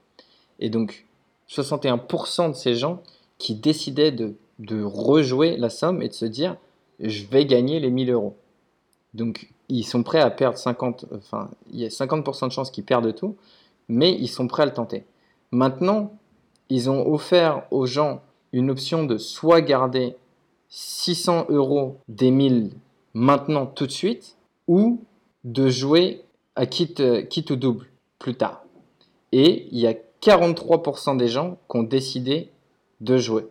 Et 0.59 0.69
donc, 0.69 1.05
61% 1.49 2.49
de 2.49 2.53
ces 2.53 2.75
gens 2.75 3.01
qui 3.37 3.55
décidaient 3.55 4.11
de 4.11 4.35
de 4.59 4.83
rejouer 4.83 5.57
la 5.57 5.69
somme 5.69 6.01
et 6.01 6.07
de 6.07 6.13
se 6.13 6.25
dire 6.25 6.57
je 6.99 7.25
vais 7.25 7.45
gagner 7.45 7.79
les 7.79 7.89
1000 7.89 8.11
euros. 8.11 8.35
Donc 9.13 9.49
ils 9.69 9.83
sont 9.83 10.03
prêts 10.03 10.21
à 10.21 10.29
perdre 10.29 10.57
50, 10.57 11.05
enfin 11.15 11.49
il 11.71 11.79
y 11.79 11.85
a 11.85 11.89
50% 11.89 12.47
de 12.47 12.51
chances 12.51 12.71
qu'ils 12.71 12.85
perdent 12.85 13.13
tout, 13.15 13.35
mais 13.87 14.13
ils 14.13 14.27
sont 14.27 14.47
prêts 14.47 14.63
à 14.63 14.65
le 14.65 14.73
tenter. 14.73 15.03
Maintenant, 15.51 16.13
ils 16.69 16.89
ont 16.89 17.07
offert 17.11 17.63
aux 17.71 17.85
gens 17.85 18.21
une 18.51 18.69
option 18.69 19.03
de 19.03 19.17
soit 19.17 19.61
garder 19.61 20.15
600 20.69 21.47
euros 21.49 21.97
des 22.07 22.31
1000 22.31 22.71
maintenant 23.15 23.65
tout 23.65 23.87
de 23.87 23.91
suite, 23.91 24.35
ou 24.67 25.01
de 25.43 25.69
jouer 25.69 26.23
à 26.55 26.65
quitte, 26.67 27.27
quitte 27.29 27.49
ou 27.49 27.55
double 27.55 27.87
plus 28.19 28.35
tard. 28.35 28.63
Et 29.31 29.67
il 29.71 29.79
y 29.79 29.87
a 29.87 29.93
43% 30.21 31.17
des 31.17 31.27
gens 31.27 31.57
qui 31.69 31.77
ont 31.77 31.83
décidé 31.83 32.49
de 33.01 33.17
jouer. 33.17 33.47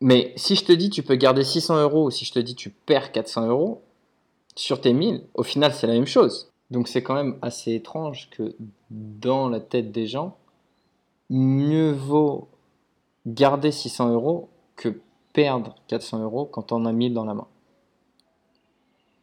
Mais 0.00 0.32
si 0.36 0.54
je 0.54 0.64
te 0.64 0.72
dis 0.72 0.90
tu 0.90 1.02
peux 1.02 1.16
garder 1.16 1.44
600 1.44 1.82
euros 1.82 2.06
ou 2.06 2.10
si 2.10 2.24
je 2.24 2.32
te 2.32 2.38
dis 2.38 2.54
tu 2.54 2.70
perds 2.70 3.12
400 3.12 3.48
euros, 3.48 3.82
sur 4.54 4.80
tes 4.80 4.92
1000, 4.92 5.24
au 5.34 5.42
final 5.42 5.72
c'est 5.72 5.86
la 5.86 5.94
même 5.94 6.06
chose. 6.06 6.50
Donc 6.70 6.88
c'est 6.88 7.02
quand 7.02 7.14
même 7.14 7.38
assez 7.42 7.74
étrange 7.74 8.28
que 8.30 8.54
dans 8.90 9.48
la 9.48 9.60
tête 9.60 9.90
des 9.92 10.06
gens, 10.06 10.36
mieux 11.30 11.92
vaut 11.92 12.48
garder 13.26 13.72
600 13.72 14.12
euros 14.12 14.48
que 14.76 15.00
perdre 15.32 15.74
400 15.88 16.22
euros 16.22 16.46
quand 16.46 16.72
on 16.72 16.84
a 16.84 16.92
1000 16.92 17.14
dans 17.14 17.24
la 17.24 17.34
main. 17.34 17.46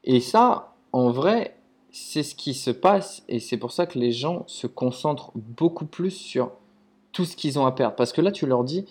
Et 0.04 0.20
ça, 0.20 0.76
en 0.92 1.10
vrai, 1.10 1.58
c'est 1.92 2.24
ce 2.24 2.36
qui 2.36 2.54
se 2.54 2.72
passe 2.72 3.24
et 3.28 3.40
c'est 3.40 3.58
pour 3.58 3.72
ça 3.72 3.86
que 3.86 3.98
les 3.98 4.12
gens 4.12 4.44
se 4.48 4.68
concentrent 4.68 5.32
beaucoup 5.36 5.86
plus 5.86 6.12
sur 6.12 6.52
tout 7.12 7.26
ce 7.26 7.36
qu'ils 7.36 7.58
ont 7.58 7.66
à 7.66 7.72
perdre. 7.72 7.96
Parce 7.96 8.14
que 8.14 8.22
là, 8.22 8.32
tu 8.32 8.46
leur 8.46 8.64
dis, 8.64 8.86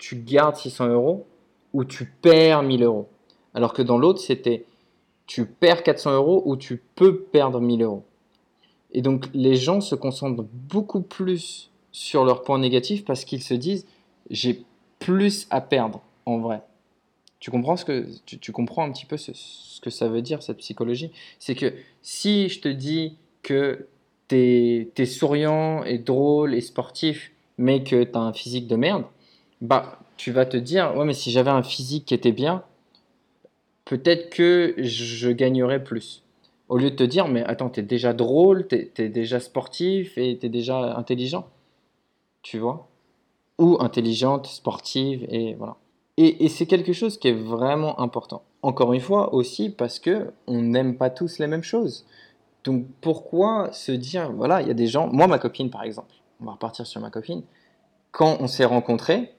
tu 0.00 0.16
gardes 0.16 0.56
600 0.56 0.88
euros 0.88 1.26
ou 1.72 1.84
tu 1.84 2.06
perds 2.06 2.64
1000 2.64 2.82
euros. 2.82 3.08
Alors 3.54 3.72
que 3.72 3.82
dans 3.82 3.98
l'autre, 3.98 4.20
c'était 4.20 4.64
tu 5.26 5.46
perds 5.46 5.84
400 5.84 6.14
euros 6.14 6.42
ou 6.46 6.56
tu 6.56 6.82
peux 6.96 7.20
perdre 7.20 7.60
1000 7.60 7.82
euros. 7.82 8.02
Et 8.92 9.02
donc 9.02 9.28
les 9.32 9.54
gens 9.54 9.80
se 9.80 9.94
concentrent 9.94 10.44
beaucoup 10.52 11.02
plus 11.02 11.70
sur 11.92 12.24
leurs 12.24 12.42
points 12.42 12.58
négatifs 12.58 13.04
parce 13.04 13.24
qu'ils 13.24 13.42
se 13.42 13.54
disent 13.54 13.86
j'ai 14.30 14.64
plus 14.98 15.46
à 15.50 15.60
perdre 15.60 16.00
en 16.26 16.38
vrai. 16.38 16.62
Tu 17.38 17.50
comprends 17.50 17.76
ce 17.76 17.84
que 17.84 18.06
tu, 18.26 18.52
comprends 18.52 18.84
un 18.84 18.92
petit 18.92 19.06
peu 19.06 19.16
ce, 19.16 19.32
que 19.80 19.90
ça 19.90 20.08
veut 20.08 20.20
dire 20.20 20.42
cette 20.42 20.58
psychologie? 20.58 21.10
C'est 21.38 21.54
que 21.54 21.72
si 22.02 22.48
je 22.48 22.60
te 22.60 22.68
dis 22.68 23.16
que 23.42 23.86
tu 24.28 24.36
es, 24.36 25.06
souriant 25.06 25.82
et 25.84 25.98
drôle 25.98 26.54
et 26.54 26.60
sportif, 26.60 27.32
mais 27.56 27.82
que 27.82 28.04
tu 28.04 28.14
as 28.14 28.20
un 28.20 28.34
physique 28.34 28.66
de 28.66 28.76
merde, 28.76 29.04
bah, 29.60 29.98
tu 30.16 30.32
vas 30.32 30.46
te 30.46 30.56
dire, 30.56 30.96
ouais, 30.96 31.04
mais 31.04 31.14
si 31.14 31.30
j'avais 31.30 31.50
un 31.50 31.62
physique 31.62 32.06
qui 32.06 32.14
était 32.14 32.32
bien, 32.32 32.62
peut-être 33.84 34.30
que 34.30 34.74
je 34.78 35.30
gagnerais 35.30 35.82
plus. 35.82 36.22
Au 36.68 36.78
lieu 36.78 36.90
de 36.90 36.96
te 36.96 37.02
dire, 37.02 37.26
mais 37.28 37.42
attends, 37.44 37.68
tu 37.68 37.80
es 37.80 37.82
déjà 37.82 38.12
drôle, 38.12 38.68
tu 38.68 38.90
es, 38.96 39.08
déjà 39.08 39.40
sportif 39.40 40.16
et 40.16 40.38
tu 40.38 40.46
es 40.46 40.48
déjà 40.48 40.96
intelligent. 40.96 41.48
Tu 42.42 42.58
vois? 42.58 42.88
Ou 43.58 43.76
intelligente, 43.80 44.46
sportive, 44.46 45.26
et 45.28 45.54
voilà. 45.54 45.76
Et, 46.16 46.44
et 46.44 46.48
c'est 46.48 46.66
quelque 46.66 46.92
chose 46.92 47.18
qui 47.18 47.28
est 47.28 47.32
vraiment 47.32 48.00
important. 48.00 48.42
Encore 48.62 48.92
une 48.92 49.00
fois 49.00 49.34
aussi 49.34 49.70
parce 49.70 49.98
que 49.98 50.32
on 50.46 50.60
n'aime 50.60 50.96
pas 50.96 51.10
tous 51.10 51.38
les 51.38 51.46
mêmes 51.46 51.62
choses. 51.62 52.06
Donc 52.64 52.84
pourquoi 53.00 53.72
se 53.72 53.92
dire, 53.92 54.30
voilà, 54.32 54.60
il 54.60 54.68
y 54.68 54.70
a 54.70 54.74
des 54.74 54.86
gens, 54.86 55.08
moi 55.08 55.26
ma 55.26 55.38
copine 55.38 55.70
par 55.70 55.82
exemple, 55.82 56.14
on 56.40 56.44
va 56.44 56.52
repartir 56.52 56.86
sur 56.86 57.00
ma 57.00 57.10
copine, 57.10 57.42
quand 58.12 58.36
on 58.40 58.46
s'est 58.46 58.64
rencontrés, 58.64 59.32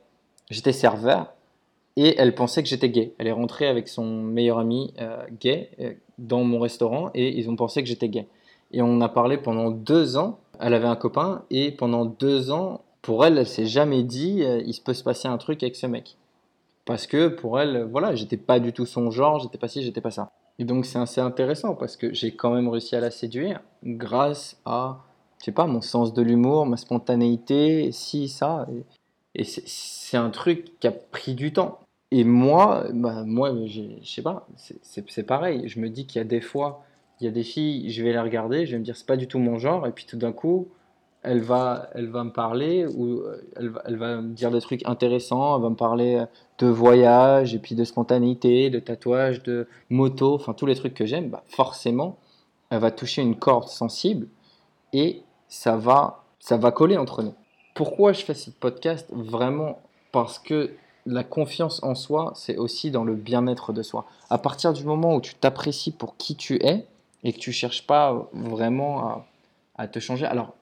j'étais 0.52 0.74
serveur 0.74 1.34
et 1.96 2.16
elle 2.18 2.36
pensait 2.36 2.62
que 2.62 2.70
j'étais 2.70 2.90
gay. 2.90 3.14
Elle 3.18 3.28
est 3.28 3.32
rentrée 3.32 3.68
avec 3.68 3.88
son 3.88 4.06
meilleur 4.06 4.60
ami 4.60 4.94
euh, 5.00 5.24
gay 5.40 5.72
euh, 5.80 5.94
dans 6.20 6.44
mon 6.44 6.60
restaurant 6.60 7.10
et 7.14 7.38
ils 7.38 7.50
ont 7.50 7.56
pensé 7.56 7.82
que 7.82 7.90
j'étais 7.90 8.10
gay. 8.10 8.28
Et 8.72 8.82
on 8.82 9.02
a 9.02 9.10
parlé 9.10 9.38
pendant 9.38 9.72
deux 9.72 10.18
ans, 10.18 10.40
elle 10.60 10.74
avait 10.74 10.88
un 10.88 10.96
copain 10.96 11.44
et 11.50 11.72
pendant 11.72 12.06
deux 12.06 12.52
ans, 12.52 12.82
pour 13.02 13.26
elle, 13.26 13.38
elle 13.38 13.48
s'est 13.48 13.66
jamais 13.66 14.04
dit, 14.04 14.44
euh, 14.44 14.62
il 14.66 14.74
se 14.74 14.82
peut 14.82 14.94
se 14.94 15.04
passer 15.04 15.28
un 15.28 15.38
truc 15.38 15.64
avec 15.64 15.76
ce 15.76 15.88
mec. 15.88 16.18
Parce 16.86 17.08
que 17.08 17.28
pour 17.28 17.60
elle, 17.60 17.88
voilà, 17.92 18.16
j'étais 18.16 18.38
pas 18.38 18.60
du 18.60 18.74
tout 18.74 18.86
son 18.86 19.12
genre, 19.12 19.40
j'étais 19.40 19.58
pas 19.58 19.68
ci, 19.68 19.82
j'étais 19.82 20.02
pas 20.02 20.12
ça. 20.12 20.32
Et 20.60 20.66
donc 20.66 20.86
c'est 20.86 21.00
assez 21.00 21.22
intéressant 21.22 21.76
parce 21.76 21.98
que 21.98 22.14
j'ai 22.14 22.36
quand 22.36 22.52
même 22.52 22.68
réussi 22.70 22.96
à 22.96 23.00
la 23.00 23.12
séduire 23.12 23.62
grâce 23.84 24.60
à, 24.66 25.00
je 25.40 25.46
sais 25.46 25.52
pas, 25.52 25.66
mon 25.66 25.82
sens 25.82 26.14
de 26.14 26.22
l'humour, 26.22 26.66
ma 26.66 26.78
spontanéité, 26.78 27.92
si, 27.92 28.30
ça. 28.30 28.68
C'est 29.44 30.18
un 30.18 30.30
truc 30.30 30.80
qui 30.80 30.88
a 30.88 30.92
pris 30.92 31.34
du 31.36 31.54
temps. 31.54 31.80
Et 32.12 32.24
moi, 32.26 32.86
bah, 32.94 33.24
moi, 33.26 33.54
je 33.66 33.82
sais 34.04 34.22
pas, 34.22 34.48
c'est 34.84 35.24
pareil. 35.24 35.70
Je 35.70 35.80
me 35.80 35.90
dis 35.90 36.06
qu'il 36.06 36.20
y 36.20 36.22
a 36.22 36.26
des 36.26 36.42
fois, 36.42 36.84
il 37.20 37.26
y 37.26 37.28
a 37.28 37.32
des 37.32 37.44
filles, 37.44 37.90
je 37.90 38.04
vais 38.04 38.12
les 38.12 38.20
regarder, 38.20 38.66
je 38.66 38.74
vais 38.74 38.80
me 38.80 38.84
dire 38.84 38.98
c'est 38.98 39.08
pas 39.08 39.18
du 39.18 39.28
tout 39.28 39.40
mon 39.40 39.58
genre, 39.58 39.88
et 39.88 39.92
puis 39.92 40.06
tout 40.06 40.18
d'un 40.18 40.34
coup, 40.34 40.68
elle 41.24 41.42
va, 41.42 41.90
elle 41.94 42.08
va 42.08 42.24
me 42.24 42.32
parler 42.32 42.86
ou 42.88 43.20
euh, 43.20 43.42
elle 43.56 43.72
elle 43.86 43.98
va 43.98 44.22
me 44.22 44.34
dire 44.34 44.52
des 44.52 44.60
trucs 44.60 44.86
intéressants, 44.88 45.56
elle 45.56 45.62
va 45.62 45.70
me 45.70 45.76
parler 45.76 46.26
de 46.58 46.68
voyage 46.68 47.54
et 47.56 47.60
puis 47.60 47.76
de 47.76 47.84
spontanéité, 47.84 48.70
de 48.70 48.80
tatouage, 48.80 49.44
de 49.44 49.68
moto, 49.90 50.34
enfin 50.36 50.54
tous 50.54 50.66
les 50.66 50.76
trucs 50.76 50.94
que 50.96 51.06
j'aime, 51.06 51.30
bah 51.30 51.44
forcément, 51.48 52.18
elle 52.72 52.80
va 52.80 52.92
toucher 52.92 53.22
une 53.22 53.36
corde 53.38 53.68
sensible 53.70 54.28
et 54.94 55.22
ça 55.48 55.78
va, 55.78 56.24
ça 56.40 56.58
va 56.58 56.72
coller 56.72 56.98
entre 56.98 57.24
nous. 57.24 57.36
Pourquoi 57.74 58.14
je 58.14 58.24
fais 58.24 58.34
ce 58.34 58.50
podcast 58.50 59.08
Vraiment 59.12 59.80
parce 60.12 60.40
que 60.40 60.74
la 61.06 61.24
confiance 61.24 61.82
en 61.84 61.96
soi, 61.96 62.34
c'est 62.36 62.58
aussi 62.58 62.92
dans 62.92 63.04
le 63.04 63.16
bien-être 63.16 63.74
de 63.74 63.82
soi. 63.82 64.06
À 64.30 64.38
partir 64.38 64.74
du 64.74 64.84
moment 64.84 65.16
où 65.16 65.22
tu 65.22 65.34
t'apprécies 65.36 65.92
pour 65.92 66.18
qui 66.18 66.36
tu 66.36 66.64
es 66.64 66.86
et 67.24 67.34
que 67.34 67.40
tu 67.40 67.52
cherches 67.52 67.88
pas 67.88 68.30
vraiment 68.34 69.00
à, 69.00 69.26
à 69.78 69.88
te 69.88 70.00
changer, 70.00 70.26
alors 70.26 70.54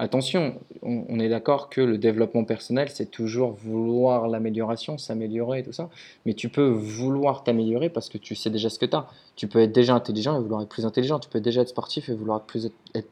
Attention, 0.00 0.60
on, 0.82 1.20
est 1.20 1.28
d'accord 1.28 1.70
que 1.70 1.80
le 1.80 1.98
développement 1.98 2.42
personnel, 2.42 2.88
c'est 2.90 3.12
toujours 3.12 3.52
vouloir 3.52 4.26
l'amélioration, 4.26 4.98
s'améliorer 4.98 5.60
et 5.60 5.62
tout 5.62 5.72
ça. 5.72 5.88
Mais 6.26 6.34
tu 6.34 6.48
peux 6.48 6.66
vouloir 6.66 7.44
t'améliorer 7.44 7.90
parce 7.90 8.08
que 8.08 8.18
tu 8.18 8.34
sais 8.34 8.50
déjà 8.50 8.70
ce 8.70 8.80
que 8.80 8.86
tu 8.86 8.96
as. 8.96 9.06
Tu 9.36 9.46
peux 9.46 9.60
être 9.60 9.70
déjà 9.70 9.94
intelligent 9.94 10.36
et 10.36 10.40
vouloir 10.40 10.62
être 10.62 10.68
plus 10.68 10.84
intelligent. 10.84 11.20
Tu 11.20 11.28
peux 11.28 11.40
déjà 11.40 11.60
être 11.60 11.68
sportif 11.68 12.08
et 12.08 12.14
vouloir 12.14 12.38
être, 12.38 12.46
plus, 12.46 12.70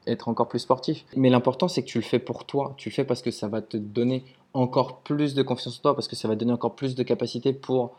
être, 0.09 0.29
encore 0.29 0.49
plus 0.49 0.59
sportif. 0.59 1.05
Mais 1.15 1.31
l'important, 1.31 1.69
c'est 1.69 1.83
que 1.83 1.89
tu 1.89 1.99
le 1.99 2.05
fais 2.05 2.19
pour 2.19 2.47
toi. 2.47 2.75
Tu 2.77 2.89
le 2.89 2.95
fais 2.95 3.05
parce 3.05 3.23
que 3.23 3.31
ça 3.31 3.47
va 3.47 3.63
te 3.63 3.77
donner 3.77 4.25
encore 4.53 4.99
plus 5.03 5.35
de 5.35 5.43
confiance 5.45 5.79
en 5.79 5.83
toi, 5.83 5.95
parce 5.95 6.09
que 6.09 6.17
ça 6.17 6.27
va 6.27 6.35
te 6.35 6.41
donner 6.41 6.53
encore 6.53 6.75
plus 6.75 6.97
de 6.97 7.03
capacité 7.05 7.53
pour 7.53 7.93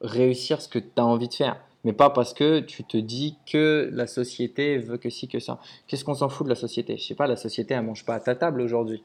réussir 0.00 0.62
ce 0.62 0.68
que 0.68 0.78
tu 0.78 0.88
as 0.96 1.04
envie 1.04 1.28
de 1.28 1.34
faire 1.34 1.58
mais 1.84 1.92
pas 1.92 2.10
parce 2.10 2.32
que 2.32 2.60
tu 2.60 2.84
te 2.84 2.96
dis 2.96 3.36
que 3.50 3.90
la 3.92 4.06
société 4.06 4.78
veut 4.78 4.98
que 4.98 5.10
ci, 5.10 5.28
que 5.28 5.40
ça. 5.40 5.58
Qu'est-ce 5.86 6.04
qu'on 6.04 6.14
s'en 6.14 6.28
fout 6.28 6.46
de 6.46 6.50
la 6.50 6.56
société? 6.56 6.96
Je 6.96 7.04
sais 7.04 7.14
pas, 7.14 7.26
la 7.26 7.36
société, 7.36 7.74
elle 7.74 7.82
mange 7.82 8.04
pas 8.04 8.14
à 8.14 8.20
ta 8.20 8.36
table 8.36 8.60
aujourd'hui. 8.60 9.02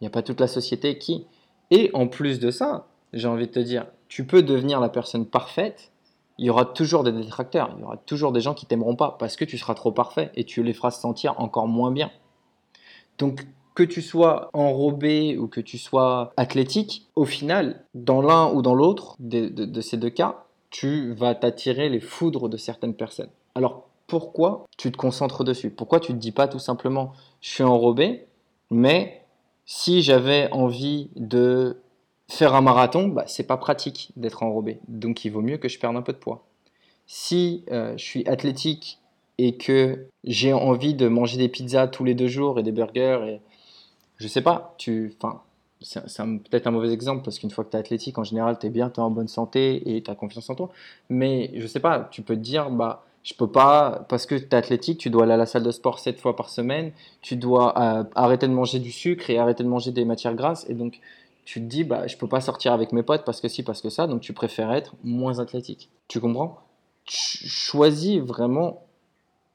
Il 0.00 0.04
n'y 0.04 0.06
a 0.06 0.10
pas 0.10 0.22
toute 0.22 0.40
la 0.40 0.46
société 0.46 0.98
qui. 0.98 1.26
Et 1.70 1.90
en 1.94 2.06
plus 2.06 2.38
de 2.38 2.50
ça, 2.50 2.86
j'ai 3.12 3.28
envie 3.28 3.46
de 3.46 3.52
te 3.52 3.60
dire, 3.60 3.86
tu 4.08 4.26
peux 4.26 4.42
devenir 4.42 4.80
la 4.80 4.88
personne 4.88 5.26
parfaite, 5.26 5.92
il 6.38 6.46
y 6.46 6.50
aura 6.50 6.64
toujours 6.64 7.04
des 7.04 7.12
détracteurs, 7.12 7.72
il 7.76 7.80
y 7.80 7.84
aura 7.84 7.96
toujours 7.96 8.32
des 8.32 8.40
gens 8.40 8.54
qui 8.54 8.66
t'aimeront 8.66 8.96
pas 8.96 9.16
parce 9.18 9.36
que 9.36 9.44
tu 9.44 9.58
seras 9.58 9.74
trop 9.74 9.92
parfait 9.92 10.30
et 10.34 10.44
tu 10.44 10.62
les 10.62 10.72
feras 10.72 10.90
se 10.90 11.00
sentir 11.00 11.38
encore 11.38 11.68
moins 11.68 11.92
bien. 11.92 12.10
Donc, 13.18 13.46
que 13.74 13.82
tu 13.82 14.02
sois 14.02 14.50
enrobé 14.52 15.38
ou 15.38 15.48
que 15.48 15.60
tu 15.60 15.78
sois 15.78 16.32
athlétique, 16.36 17.08
au 17.14 17.24
final, 17.24 17.84
dans 17.94 18.20
l'un 18.20 18.50
ou 18.52 18.62
dans 18.62 18.74
l'autre 18.74 19.16
de 19.20 19.80
ces 19.80 19.96
deux 19.96 20.10
cas, 20.10 20.44
tu 20.70 21.12
vas 21.12 21.34
t'attirer 21.34 21.88
les 21.88 22.00
foudres 22.00 22.48
de 22.48 22.56
certaines 22.56 22.94
personnes. 22.94 23.30
Alors 23.54 23.88
pourquoi 24.06 24.66
tu 24.76 24.90
te 24.90 24.96
concentres 24.96 25.44
dessus? 25.44 25.70
Pourquoi 25.70 26.00
tu 26.00 26.12
ne 26.12 26.16
te 26.16 26.22
dis 26.22 26.32
pas 26.32 26.48
tout 26.48 26.58
simplement 26.58 27.12
je 27.40 27.50
suis 27.50 27.62
enrobé, 27.62 28.26
mais 28.70 29.24
si 29.66 30.02
j'avais 30.02 30.50
envie 30.52 31.10
de 31.16 31.80
faire 32.28 32.54
un 32.54 32.60
marathon, 32.60 33.08
bah, 33.08 33.24
c'est 33.26 33.46
pas 33.46 33.56
pratique 33.56 34.10
d'être 34.16 34.42
enrobé. 34.42 34.80
Donc 34.88 35.24
il 35.24 35.30
vaut 35.30 35.42
mieux 35.42 35.58
que 35.58 35.68
je 35.68 35.78
perde 35.78 35.96
un 35.96 36.02
peu 36.02 36.12
de 36.12 36.18
poids. 36.18 36.44
Si 37.06 37.64
euh, 37.70 37.96
je 37.96 38.04
suis 38.04 38.26
athlétique 38.28 38.98
et 39.38 39.56
que 39.56 40.06
j'ai 40.24 40.52
envie 40.52 40.94
de 40.94 41.08
manger 41.08 41.38
des 41.38 41.48
pizzas 41.48 41.88
tous 41.88 42.04
les 42.04 42.14
deux 42.14 42.28
jours 42.28 42.58
et 42.58 42.62
des 42.62 42.72
burgers 42.72 43.20
et 43.26 43.40
je 44.18 44.28
sais 44.28 44.42
pas, 44.42 44.74
tu, 44.76 45.14
c'est 45.82 46.02
peut-être 46.02 46.66
un 46.66 46.70
mauvais 46.70 46.92
exemple 46.92 47.24
parce 47.24 47.38
qu'une 47.38 47.50
fois 47.50 47.64
que 47.64 47.70
tu 47.70 47.76
es 47.76 47.80
athlétique, 47.80 48.18
en 48.18 48.24
général, 48.24 48.58
tu 48.58 48.66
es 48.66 48.70
bien, 48.70 48.90
tu 48.90 49.00
es 49.00 49.02
en 49.02 49.10
bonne 49.10 49.28
santé 49.28 49.96
et 49.96 50.02
tu 50.02 50.10
as 50.10 50.14
confiance 50.14 50.50
en 50.50 50.54
toi. 50.54 50.70
Mais 51.08 51.50
je 51.54 51.66
sais 51.66 51.80
pas, 51.80 52.08
tu 52.10 52.22
peux 52.22 52.34
te 52.34 52.40
dire, 52.40 52.70
bah, 52.70 53.04
je 53.22 53.34
peux 53.34 53.46
pas, 53.46 54.04
parce 54.08 54.26
que 54.26 54.34
tu 54.34 54.44
es 54.44 54.54
athlétique, 54.54 54.98
tu 54.98 55.08
dois 55.08 55.24
aller 55.24 55.32
à 55.32 55.36
la 55.38 55.46
salle 55.46 55.62
de 55.62 55.70
sport 55.70 55.98
7 55.98 56.20
fois 56.20 56.36
par 56.36 56.50
semaine, 56.50 56.92
tu 57.22 57.36
dois 57.36 57.78
euh, 57.80 58.04
arrêter 58.14 58.46
de 58.46 58.52
manger 58.52 58.78
du 58.78 58.92
sucre 58.92 59.30
et 59.30 59.38
arrêter 59.38 59.62
de 59.64 59.68
manger 59.68 59.90
des 59.90 60.04
matières 60.04 60.34
grasses. 60.34 60.68
Et 60.68 60.74
donc, 60.74 61.00
tu 61.46 61.60
te 61.60 61.66
dis, 61.66 61.84
bah, 61.84 62.06
je 62.06 62.16
peux 62.16 62.28
pas 62.28 62.40
sortir 62.42 62.72
avec 62.72 62.92
mes 62.92 63.02
potes 63.02 63.24
parce 63.24 63.40
que 63.40 63.48
si, 63.48 63.62
parce 63.62 63.80
que 63.80 63.88
ça. 63.88 64.06
Donc, 64.06 64.20
tu 64.20 64.34
préfères 64.34 64.72
être 64.72 64.94
moins 65.02 65.38
athlétique. 65.38 65.88
Tu 66.08 66.20
comprends? 66.20 66.58
Choisis 67.06 68.18
vraiment 68.20 68.82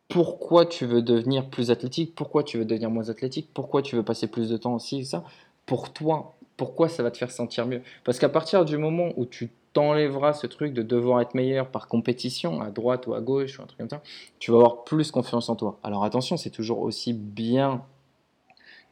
pourquoi 0.08 0.65
tu 0.65 0.86
veux 0.86 1.01
devenir 1.01 1.50
plus 1.50 1.72
athlétique, 1.72 2.15
pourquoi 2.15 2.44
tu 2.44 2.58
veux 2.58 2.65
devenir 2.65 2.89
moins 2.89 3.10
athlétique, 3.10 3.50
pourquoi 3.53 3.82
tu 3.82 3.96
veux 3.96 4.03
passer 4.03 4.27
plus 4.27 4.50
de 4.50 4.58
temps 4.58 4.75
aussi, 4.75 5.05
ça 5.05 5.24
pour 5.65 5.93
toi, 5.93 6.36
pourquoi 6.57 6.89
ça 6.89 7.03
va 7.03 7.12
te 7.12 7.17
faire 7.17 7.31
sentir 7.31 7.65
mieux? 7.65 7.81
Parce 8.03 8.19
qu'à 8.19 8.29
partir 8.29 8.65
du 8.65 8.77
moment 8.77 9.10
où 9.17 9.25
tu 9.25 9.51
t'enlèveras 9.74 10.34
ce 10.34 10.48
truc 10.48 10.74
de 10.74 10.81
devoir 10.81 11.19
être 11.19 11.36
meilleur 11.36 11.67
par 11.67 11.88
compétition, 11.88 12.62
à 12.62 12.72
droite 12.72 13.07
ou 13.07 13.13
à 13.13 13.19
gauche 13.19 13.60
ou 13.60 13.62
un 13.62 13.65
truc 13.65 13.77
comme 13.77 13.89
ça, 13.89 14.01
tu 14.39 14.51
vas 14.51 14.57
avoir 14.57 14.86
plus 14.86 15.12
confiance 15.12 15.50
en 15.50 15.55
toi. 15.55 15.79
Alors 15.84 16.05
attention, 16.05 16.38
c'est 16.38 16.50
toujours 16.50 16.79
aussi 16.79 17.12
bien 17.12 17.84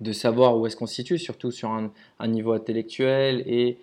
de 0.02 0.12
savoir 0.12 0.58
où 0.58 0.68
est-ce 0.68 0.76
qu'on 0.76 0.86
se 0.86 0.96
situe, 0.96 1.18
surtout 1.18 1.52
sur 1.52 1.70
un, 1.70 1.92
niveau 2.28 2.54
intellectuel 2.54 3.44
et 3.48 3.78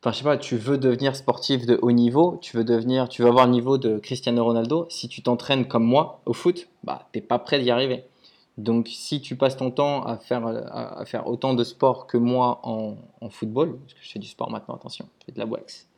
Enfin, 0.00 0.12
je 0.12 0.18
sais 0.18 0.24
pas, 0.24 0.36
tu 0.36 0.56
veux 0.56 0.78
devenir 0.78 1.16
sportif 1.16 1.66
de 1.66 1.76
haut 1.82 1.90
niveau, 1.90 2.38
tu 2.40 2.56
veux 2.56 2.62
devenir, 2.62 3.08
tu 3.08 3.22
veux 3.22 3.28
avoir 3.28 3.46
le 3.46 3.50
niveau 3.50 3.78
de 3.78 3.98
Cristiano 3.98 4.44
Ronaldo. 4.44 4.86
Si 4.90 5.08
tu 5.08 5.22
t'entraînes 5.22 5.66
comme 5.66 5.82
moi 5.82 6.20
au 6.24 6.32
foot, 6.34 6.68
bah, 6.84 7.08
t'es 7.10 7.20
pas 7.20 7.40
prêt 7.40 7.58
d'y 7.58 7.72
arriver. 7.72 8.04
Donc, 8.58 8.88
si 8.88 9.20
tu 9.20 9.36
passes 9.36 9.56
ton 9.56 9.70
temps 9.70 10.02
à 10.02 10.16
faire, 10.16 10.44
à, 10.46 11.04
faire 11.06 11.28
autant 11.28 11.54
de 11.54 11.62
sport 11.62 12.08
que 12.08 12.16
moi 12.18 12.60
en, 12.64 12.96
football, 13.30 13.78
parce 13.78 13.94
que 13.94 14.00
je 14.02 14.10
fais 14.10 14.18
du 14.18 14.26
sport 14.26 14.50
maintenant, 14.50 14.74
attention, 14.74 15.06
je 15.20 15.26
fais 15.26 15.32
de 15.32 15.38
la 15.38 15.46
boxe. 15.46 15.88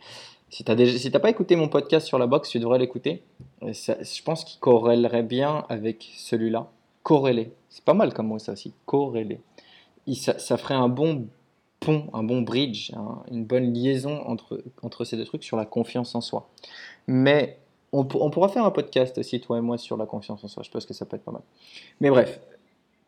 Si 0.51 0.63
tu 0.63 0.71
n'as 0.71 0.87
si 0.87 1.11
pas 1.11 1.31
écouté 1.31 1.57
mon 1.57 1.69
podcast 1.69 2.07
sur 2.07 2.19
la 2.19 2.27
boxe, 2.27 2.51
tu 2.51 2.59
devrais 2.59 2.79
l'écouter. 2.79 3.23
Je 3.63 4.23
pense 4.23 4.45
qu'il 4.45 4.61
corrélerait 4.61 5.23
bien 5.23 5.65
avec 5.71 6.11
celui-là. 6.17 6.69
Corréler. 7.03 7.51
C'est 7.71 7.85
pas 7.85 7.95
mal 7.95 8.13
comme 8.13 8.27
mot, 8.27 8.39
ça 8.39 8.53
aussi. 8.53 8.75
Corréler. 8.85 9.41
Ça, 10.13 10.39
ça, 10.39 10.59
ferait 10.59 10.75
un 10.75 10.89
bon 10.89 11.29
pont, 11.79 12.11
un 12.13 12.23
bon 12.23 12.43
bridge, 12.43 12.93
une 13.31 13.47
bonne 13.47 13.73
liaison 13.73 14.21
entre, 14.27 14.63
entre 14.83 15.05
ces 15.05 15.17
deux 15.17 15.25
trucs 15.25 15.45
sur 15.45 15.57
la 15.57 15.65
confiance 15.65 16.15
en 16.15 16.21
soi. 16.21 16.51
Mais 17.07 17.59
on, 17.93 18.05
pourra 18.05 18.49
faire 18.49 18.65
un 18.65 18.71
podcast 18.71 19.19
aussi, 19.19 19.41
toi 19.41 19.59
et 19.59 19.61
moi, 19.61 19.77
sur 19.77 19.97
la 19.97 20.07
confiance 20.07 20.45
en 20.45 20.49
soi. 20.49 20.63
Je 20.63 20.71
pense 20.71 20.87
que 20.87 20.95
ça 20.95 21.07
peut 21.07 21.17
être 21.17 21.25
pas 21.25 21.33
mal. 21.33 21.43
Mais 22.01 22.11
bref, 22.11 22.41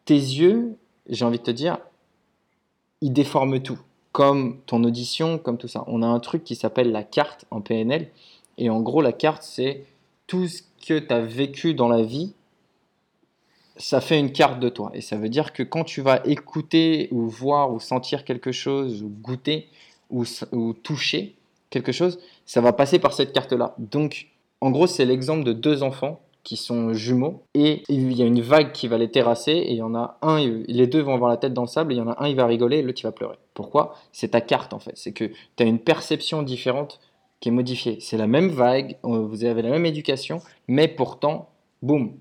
tes 0.05 0.15
yeux, 0.15 0.77
j'ai 1.09 1.25
envie 1.25 1.39
de 1.39 1.45
te 1.45 1.51
dire, 1.51 1.79
ils 3.01 3.13
déforment 3.13 3.61
tout. 3.61 3.79
Comme 4.11 4.61
ton 4.67 4.85
audition, 4.85 5.39
comme 5.39 5.57
tout 5.57 5.69
ça. 5.69 5.85
On 5.87 6.03
a 6.03 6.07
un 6.07 6.21
truc 6.21 6.45
qui 6.45 6.55
s'appelle 6.55 6.93
la 6.93 7.03
carte 7.03 7.47
en 7.51 7.61
PNL. 7.61 8.11
Et 8.59 8.69
en 8.69 8.81
gros, 8.81 9.01
la 9.01 9.13
carte, 9.13 9.43
c'est 9.43 9.87
tout 10.27 10.49
ce 10.49 10.63
que 10.87 10.99
tu 10.99 11.13
as 11.15 11.21
vécu 11.21 11.75
dans 11.75 11.89
la 11.89 12.03
vie, 12.03 12.35
ça 13.77 14.01
fait 14.01 14.19
une 14.19 14.33
carte 14.33 14.61
de 14.61 14.69
toi. 14.69 14.91
Et 14.95 15.01
ça 15.01 15.17
veut 15.17 15.29
dire 15.29 15.53
que 15.53 15.63
quand 15.63 15.85
tu 15.85 16.03
vas 16.03 16.21
écouter 16.27 17.09
ou 17.11 17.27
voir 17.29 17.73
ou 17.73 17.81
sentir 17.81 18.25
quelque 18.25 18.53
chose, 18.53 19.03
ou 19.03 19.09
goûter 19.09 19.69
ou, 20.11 20.25
ou 20.53 20.75
toucher 20.75 21.37
quelque 21.71 21.93
chose, 21.93 22.19
ça 22.45 22.61
va 22.61 22.73
passer 22.73 22.99
par 22.99 23.15
cette 23.15 23.33
carte-là. 23.33 23.75
Donc, 23.79 24.32
en 24.63 24.71
gros, 24.71 24.87
c'est 24.87 25.05
l'exemple 25.05 25.43
de 25.43 25.53
deux 25.53 25.83
enfants 25.83 26.21
qui 26.45 26.57
sont 26.57 26.95
jumeaux 26.95 27.43
et 27.53 27.83
il 27.89 28.13
y 28.13 28.23
a 28.23 28.27
une 28.27 28.41
vague 28.41 28.71
qui 28.71 28.87
va 28.87 28.97
les 28.97 29.11
terrasser 29.11 29.51
et 29.51 29.73
il 29.73 29.77
y 29.77 29.83
en 29.83 29.97
a 29.97 30.19
un, 30.23 30.39
les 30.69 30.87
deux 30.87 31.01
vont 31.01 31.15
avoir 31.15 31.29
la 31.29 31.37
tête 31.37 31.53
dans 31.53 31.63
le 31.63 31.69
sable 31.69 31.93
et 31.93 31.97
il 31.97 31.99
y 31.99 32.01
en 32.01 32.09
a 32.09 32.23
un, 32.23 32.29
il 32.29 32.37
va 32.37 32.47
rigoler 32.47 32.79
et 32.79 32.83
l'autre, 32.83 33.01
il 33.01 33.03
va 33.03 33.11
pleurer. 33.11 33.39
Pourquoi? 33.55 33.97
C'est 34.13 34.29
ta 34.29 34.41
carte 34.41 34.73
en 34.73 34.79
fait. 34.79 34.93
C'est 34.95 35.11
que 35.11 35.25
tu 35.57 35.63
as 35.65 35.67
une 35.67 35.81
perception 35.81 36.45
différente 36.45 37.01
qui 37.41 37.49
est 37.49 37.53
modifiée. 37.53 37.99
C'est 37.99 38.17
la 38.17 38.29
même 38.29 38.51
vague, 38.51 38.99
euh, 39.05 39.27
vous 39.27 39.45
avez 39.45 39.63
la 39.63 39.71
même 39.71 39.85
éducation, 39.85 40.41
mais 40.69 40.87
pourtant, 40.87 41.51
boum, 41.83 42.13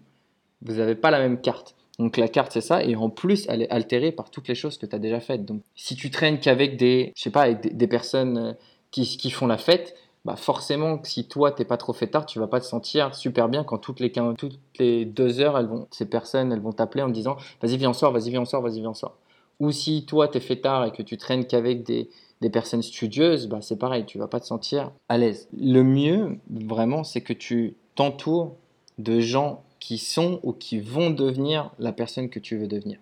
vous 0.63 0.73
n'avez 0.73 0.95
pas 0.95 1.11
la 1.11 1.19
même 1.19 1.39
carte. 1.41 1.75
Donc 1.99 2.17
la 2.17 2.27
carte 2.27 2.53
c'est 2.53 2.61
ça 2.61 2.83
et 2.83 2.95
en 2.95 3.11
plus 3.11 3.45
elle 3.49 3.61
est 3.61 3.69
altérée 3.69 4.11
par 4.11 4.31
toutes 4.31 4.47
les 4.47 4.55
choses 4.55 4.79
que 4.79 4.87
tu 4.87 4.95
as 4.95 4.99
déjà 4.99 5.19
faites. 5.19 5.45
Donc 5.45 5.61
si 5.75 5.95
tu 5.95 6.09
traînes 6.09 6.39
qu'avec 6.39 6.75
des 6.75 7.13
je 7.15 7.21
sais 7.21 7.29
pas 7.29 7.43
avec 7.43 7.61
des, 7.61 7.69
des 7.69 7.87
personnes 7.87 8.37
euh, 8.37 8.53
qui, 8.89 9.05
qui 9.05 9.29
font 9.29 9.45
la 9.45 9.59
fête, 9.59 9.95
bah 10.25 10.35
forcément 10.35 10.99
si 11.03 11.27
toi 11.27 11.51
t'es 11.51 11.65
pas 11.65 11.77
trop 11.77 11.93
fêtard, 11.93 12.25
tu 12.25 12.39
vas 12.39 12.47
pas 12.47 12.59
te 12.59 12.65
sentir 12.65 13.15
super 13.15 13.49
bien 13.49 13.63
quand 13.63 13.77
toutes 13.79 13.99
les 13.99 14.09
quin- 14.11 14.35
toutes 14.35 14.59
les 14.79 15.05
deux 15.05 15.39
heures 15.39 15.57
elles 15.57 15.65
vont 15.67 15.87
ces 15.91 16.05
personnes 16.05 16.51
elles 16.51 16.61
vont 16.61 16.71
t'appeler 16.73 17.03
en 17.03 17.07
te 17.07 17.13
disant 17.13 17.37
vas-y 17.61 17.77
viens 17.77 17.89
on 17.89 17.93
sort, 17.93 18.11
vas-y 18.11 18.29
viens 18.29 18.41
on 18.41 18.45
sort, 18.45 18.61
vas-y 18.61 18.79
viens 18.79 18.91
on 18.91 18.93
sort. 18.93 19.17
Ou 19.59 19.71
si 19.71 20.05
toi 20.05 20.27
t'es 20.27 20.39
fêtard 20.39 20.85
et 20.85 20.91
que 20.91 21.01
tu 21.03 21.17
traînes 21.17 21.45
qu'avec 21.45 21.83
des 21.83 22.09
des 22.41 22.49
personnes 22.49 22.81
studieuses, 22.81 23.47
bah 23.47 23.59
c'est 23.61 23.77
pareil, 23.77 24.05
tu 24.05 24.17
vas 24.17 24.27
pas 24.27 24.39
te 24.39 24.45
sentir 24.47 24.91
à 25.09 25.17
l'aise. 25.17 25.47
Le 25.57 25.83
mieux 25.83 26.37
vraiment 26.49 27.03
c'est 27.03 27.21
que 27.21 27.33
tu 27.33 27.75
t'entoures 27.95 28.55
de 28.97 29.19
gens 29.19 29.63
qui 29.79 29.97
sont 29.97 30.39
ou 30.43 30.53
qui 30.53 30.79
vont 30.79 31.09
devenir 31.09 31.71
la 31.79 31.91
personne 31.91 32.29
que 32.29 32.39
tu 32.39 32.57
veux 32.57 32.67
devenir. 32.67 32.99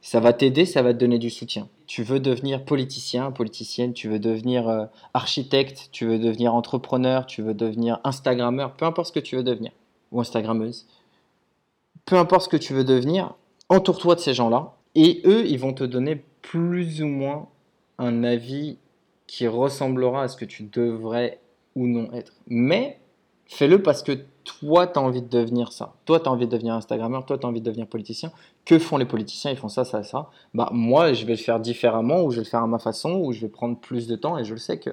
Ça 0.00 0.20
va 0.20 0.32
t'aider, 0.32 0.64
ça 0.64 0.82
va 0.82 0.94
te 0.94 0.98
donner 0.98 1.18
du 1.18 1.30
soutien. 1.30 1.68
Tu 1.86 2.02
veux 2.02 2.20
devenir 2.20 2.64
politicien, 2.64 3.30
politicienne, 3.32 3.92
tu 3.92 4.08
veux 4.08 4.18
devenir 4.18 4.68
euh, 4.68 4.86
architecte, 5.12 5.88
tu 5.90 6.06
veux 6.06 6.18
devenir 6.18 6.54
entrepreneur, 6.54 7.26
tu 7.26 7.42
veux 7.42 7.54
devenir 7.54 8.00
Instagrammeur, 8.04 8.74
peu 8.74 8.84
importe 8.84 9.08
ce 9.08 9.12
que 9.12 9.20
tu 9.20 9.36
veux 9.36 9.42
devenir, 9.42 9.72
ou 10.12 10.20
Instagrammeuse. 10.20 10.86
Peu 12.04 12.16
importe 12.16 12.42
ce 12.42 12.48
que 12.48 12.56
tu 12.56 12.74
veux 12.74 12.84
devenir, 12.84 13.34
entoure-toi 13.68 14.14
de 14.14 14.20
ces 14.20 14.34
gens-là, 14.34 14.76
et 14.94 15.20
eux, 15.26 15.46
ils 15.46 15.58
vont 15.58 15.72
te 15.72 15.84
donner 15.84 16.22
plus 16.42 17.02
ou 17.02 17.06
moins 17.06 17.48
un 17.98 18.24
avis 18.24 18.78
qui 19.26 19.46
ressemblera 19.46 20.22
à 20.22 20.28
ce 20.28 20.36
que 20.36 20.44
tu 20.44 20.62
devrais 20.62 21.40
ou 21.74 21.86
non 21.86 22.10
être. 22.12 22.32
Mais 22.46 22.98
fais-le 23.48 23.82
parce 23.82 24.02
que 24.02 24.12
toi, 24.44 24.86
tu 24.86 24.98
as 24.98 25.02
envie 25.02 25.22
de 25.22 25.28
devenir 25.28 25.72
ça. 25.72 25.94
Toi, 26.04 26.20
tu 26.20 26.28
as 26.28 26.32
envie 26.32 26.46
de 26.46 26.52
devenir 26.52 26.74
Instagrammeur, 26.74 27.26
toi, 27.26 27.38
tu 27.38 27.46
as 27.46 27.48
envie 27.48 27.60
de 27.60 27.66
devenir 27.66 27.86
politicien. 27.86 28.30
Que 28.64 28.78
font 28.78 28.96
les 28.96 29.04
politiciens? 29.04 29.50
Ils 29.50 29.56
font 29.56 29.68
ça, 29.68 29.84
ça, 29.84 30.02
ça. 30.02 30.30
Bah, 30.54 30.68
moi, 30.72 31.12
je 31.12 31.24
vais 31.26 31.32
le 31.32 31.38
faire 31.38 31.58
différemment, 31.58 32.22
ou 32.22 32.30
je 32.30 32.36
vais 32.36 32.44
le 32.44 32.48
faire 32.48 32.62
à 32.62 32.66
ma 32.66 32.78
façon, 32.78 33.14
ou 33.14 33.32
je 33.32 33.40
vais 33.40 33.48
prendre 33.48 33.78
plus 33.78 34.06
de 34.06 34.16
temps, 34.16 34.38
et 34.38 34.44
je 34.44 34.52
le 34.52 34.60
sais 34.60 34.78
que 34.78 34.90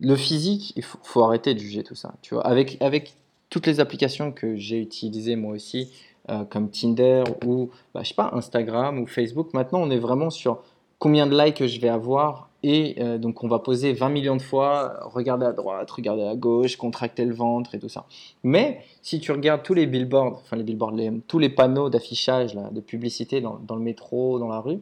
le 0.00 0.16
physique, 0.16 0.72
il 0.76 0.82
faut, 0.82 1.22
arrêter 1.22 1.54
de 1.54 1.58
juger 1.58 1.82
tout 1.82 1.94
ça. 1.94 2.14
Tu 2.22 2.34
vois, 2.34 2.46
avec, 2.46 2.78
avec 2.80 3.14
toutes 3.50 3.66
les 3.66 3.80
applications 3.80 4.32
que 4.32 4.56
j'ai 4.56 4.80
utilisées 4.80 5.36
moi 5.36 5.52
aussi, 5.52 5.92
euh, 6.30 6.44
comme 6.44 6.70
Tinder 6.70 7.24
ou, 7.44 7.70
bah, 7.94 8.00
je 8.02 8.08
sais 8.08 8.14
pas, 8.14 8.30
Instagram 8.32 8.98
ou 8.98 9.06
Facebook, 9.06 9.52
maintenant, 9.52 9.80
on 9.82 9.90
est 9.90 9.98
vraiment 9.98 10.30
sur 10.30 10.62
combien 11.00 11.26
de 11.26 11.36
likes 11.36 11.66
je 11.66 11.80
vais 11.80 11.88
avoir. 11.88 12.48
Et 12.62 12.96
euh, 13.00 13.16
donc, 13.18 13.42
on 13.42 13.48
va 13.48 13.58
poser 13.58 13.94
20 13.94 14.10
millions 14.10 14.36
de 14.36 14.42
fois, 14.42 15.00
regarder 15.06 15.46
à 15.46 15.52
droite, 15.52 15.90
regarder 15.90 16.24
à 16.24 16.36
gauche, 16.36 16.76
contracter 16.76 17.24
le 17.24 17.34
ventre 17.34 17.74
et 17.74 17.80
tout 17.80 17.88
ça. 17.88 18.04
Mais 18.44 18.84
si 19.02 19.18
tu 19.18 19.32
regardes 19.32 19.62
tous 19.62 19.74
les 19.74 19.86
billboards, 19.86 20.40
enfin 20.44 20.56
les 20.56 20.62
billboards, 20.62 20.94
tous 21.26 21.38
les 21.38 21.48
panneaux 21.48 21.88
d'affichage, 21.88 22.54
de 22.54 22.80
publicité 22.80 23.40
dans, 23.40 23.58
dans 23.66 23.76
le 23.76 23.82
métro, 23.82 24.38
dans 24.38 24.48
la 24.48 24.60
rue, 24.60 24.78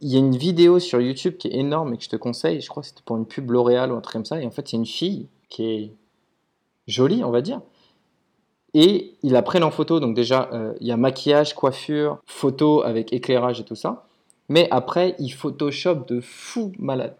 il 0.00 0.08
y 0.08 0.16
a 0.16 0.18
une 0.18 0.36
vidéo 0.36 0.78
sur 0.78 1.00
YouTube 1.00 1.36
qui 1.36 1.48
est 1.48 1.56
énorme 1.56 1.94
et 1.94 1.96
que 1.96 2.04
je 2.04 2.08
te 2.08 2.16
conseille. 2.16 2.60
Je 2.60 2.68
crois 2.68 2.82
que 2.82 2.88
c'était 2.88 3.02
pour 3.04 3.16
une 3.16 3.26
pub 3.26 3.50
L'Oréal 3.50 3.92
ou 3.92 3.96
un 3.96 4.00
truc 4.00 4.12
comme 4.12 4.24
ça. 4.24 4.40
Et 4.40 4.46
en 4.46 4.50
fait, 4.50 4.68
c'est 4.68 4.76
une 4.76 4.86
fille 4.86 5.28
qui 5.48 5.64
est 5.64 5.92
jolie, 6.86 7.24
on 7.24 7.30
va 7.30 7.40
dire. 7.40 7.60
Et 8.74 9.14
ils 9.22 9.32
la 9.32 9.42
prennent 9.42 9.64
en 9.64 9.70
photo. 9.70 9.98
Donc, 9.98 10.14
déjà, 10.14 10.50
euh, 10.52 10.74
il 10.80 10.86
y 10.86 10.92
a 10.92 10.96
maquillage, 10.96 11.54
coiffure, 11.54 12.18
photo 12.26 12.82
avec 12.82 13.12
éclairage 13.12 13.60
et 13.60 13.64
tout 13.64 13.74
ça. 13.74 14.07
Mais 14.48 14.68
après, 14.70 15.14
ils 15.18 15.32
Photoshop 15.32 16.04
de 16.08 16.20
fou 16.20 16.72
malade. 16.78 17.16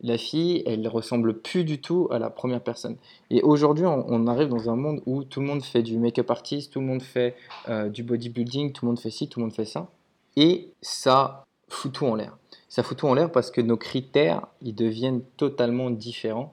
La 0.00 0.18
fille, 0.18 0.64
elle 0.66 0.86
ressemble 0.88 1.38
plus 1.40 1.62
du 1.62 1.80
tout 1.80 2.08
à 2.10 2.18
la 2.18 2.28
première 2.28 2.60
personne. 2.60 2.96
Et 3.30 3.40
aujourd'hui, 3.42 3.86
on, 3.86 4.26
arrive 4.26 4.48
dans 4.48 4.68
un 4.68 4.74
monde 4.74 5.00
où 5.06 5.22
tout 5.22 5.40
le 5.40 5.46
monde 5.46 5.62
fait 5.62 5.82
du 5.82 5.96
make-up 5.96 6.28
artist, 6.28 6.72
tout 6.72 6.80
le 6.80 6.86
monde 6.86 7.02
fait 7.02 7.36
euh, 7.68 7.88
du 7.88 8.02
bodybuilding, 8.02 8.72
tout 8.72 8.84
le 8.84 8.90
monde 8.90 9.00
fait 9.00 9.10
ci, 9.10 9.28
tout 9.28 9.38
le 9.38 9.46
monde 9.46 9.54
fait 9.54 9.64
ça. 9.64 9.88
Et 10.34 10.70
ça 10.80 11.44
fout 11.68 11.92
tout 11.92 12.06
en 12.06 12.16
l'air. 12.16 12.36
Ça 12.68 12.82
fout 12.82 12.98
tout 12.98 13.06
en 13.06 13.14
l'air 13.14 13.30
parce 13.30 13.52
que 13.52 13.60
nos 13.60 13.76
critères, 13.76 14.48
ils 14.60 14.74
deviennent 14.74 15.22
totalement 15.36 15.90
différents 15.90 16.52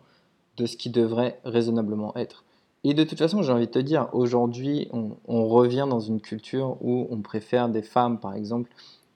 de 0.57 0.67
ce 0.67 0.77
qui 0.77 0.91
devrait 0.91 1.39
raisonnablement 1.43 2.15
être. 2.17 2.43
Et 2.83 2.93
de 2.93 3.03
toute 3.03 3.17
façon, 3.17 3.41
j'ai 3.41 3.51
envie 3.51 3.65
de 3.65 3.71
te 3.71 3.79
dire, 3.79 4.09
aujourd'hui, 4.13 4.89
on 4.91 5.47
revient 5.47 5.87
dans 5.89 5.99
une 5.99 6.21
culture 6.21 6.77
où 6.81 7.07
on 7.09 7.21
préfère 7.21 7.67
des 7.67 7.81
femmes, 7.81 8.19
par 8.19 8.35
exemple, 8.35 8.69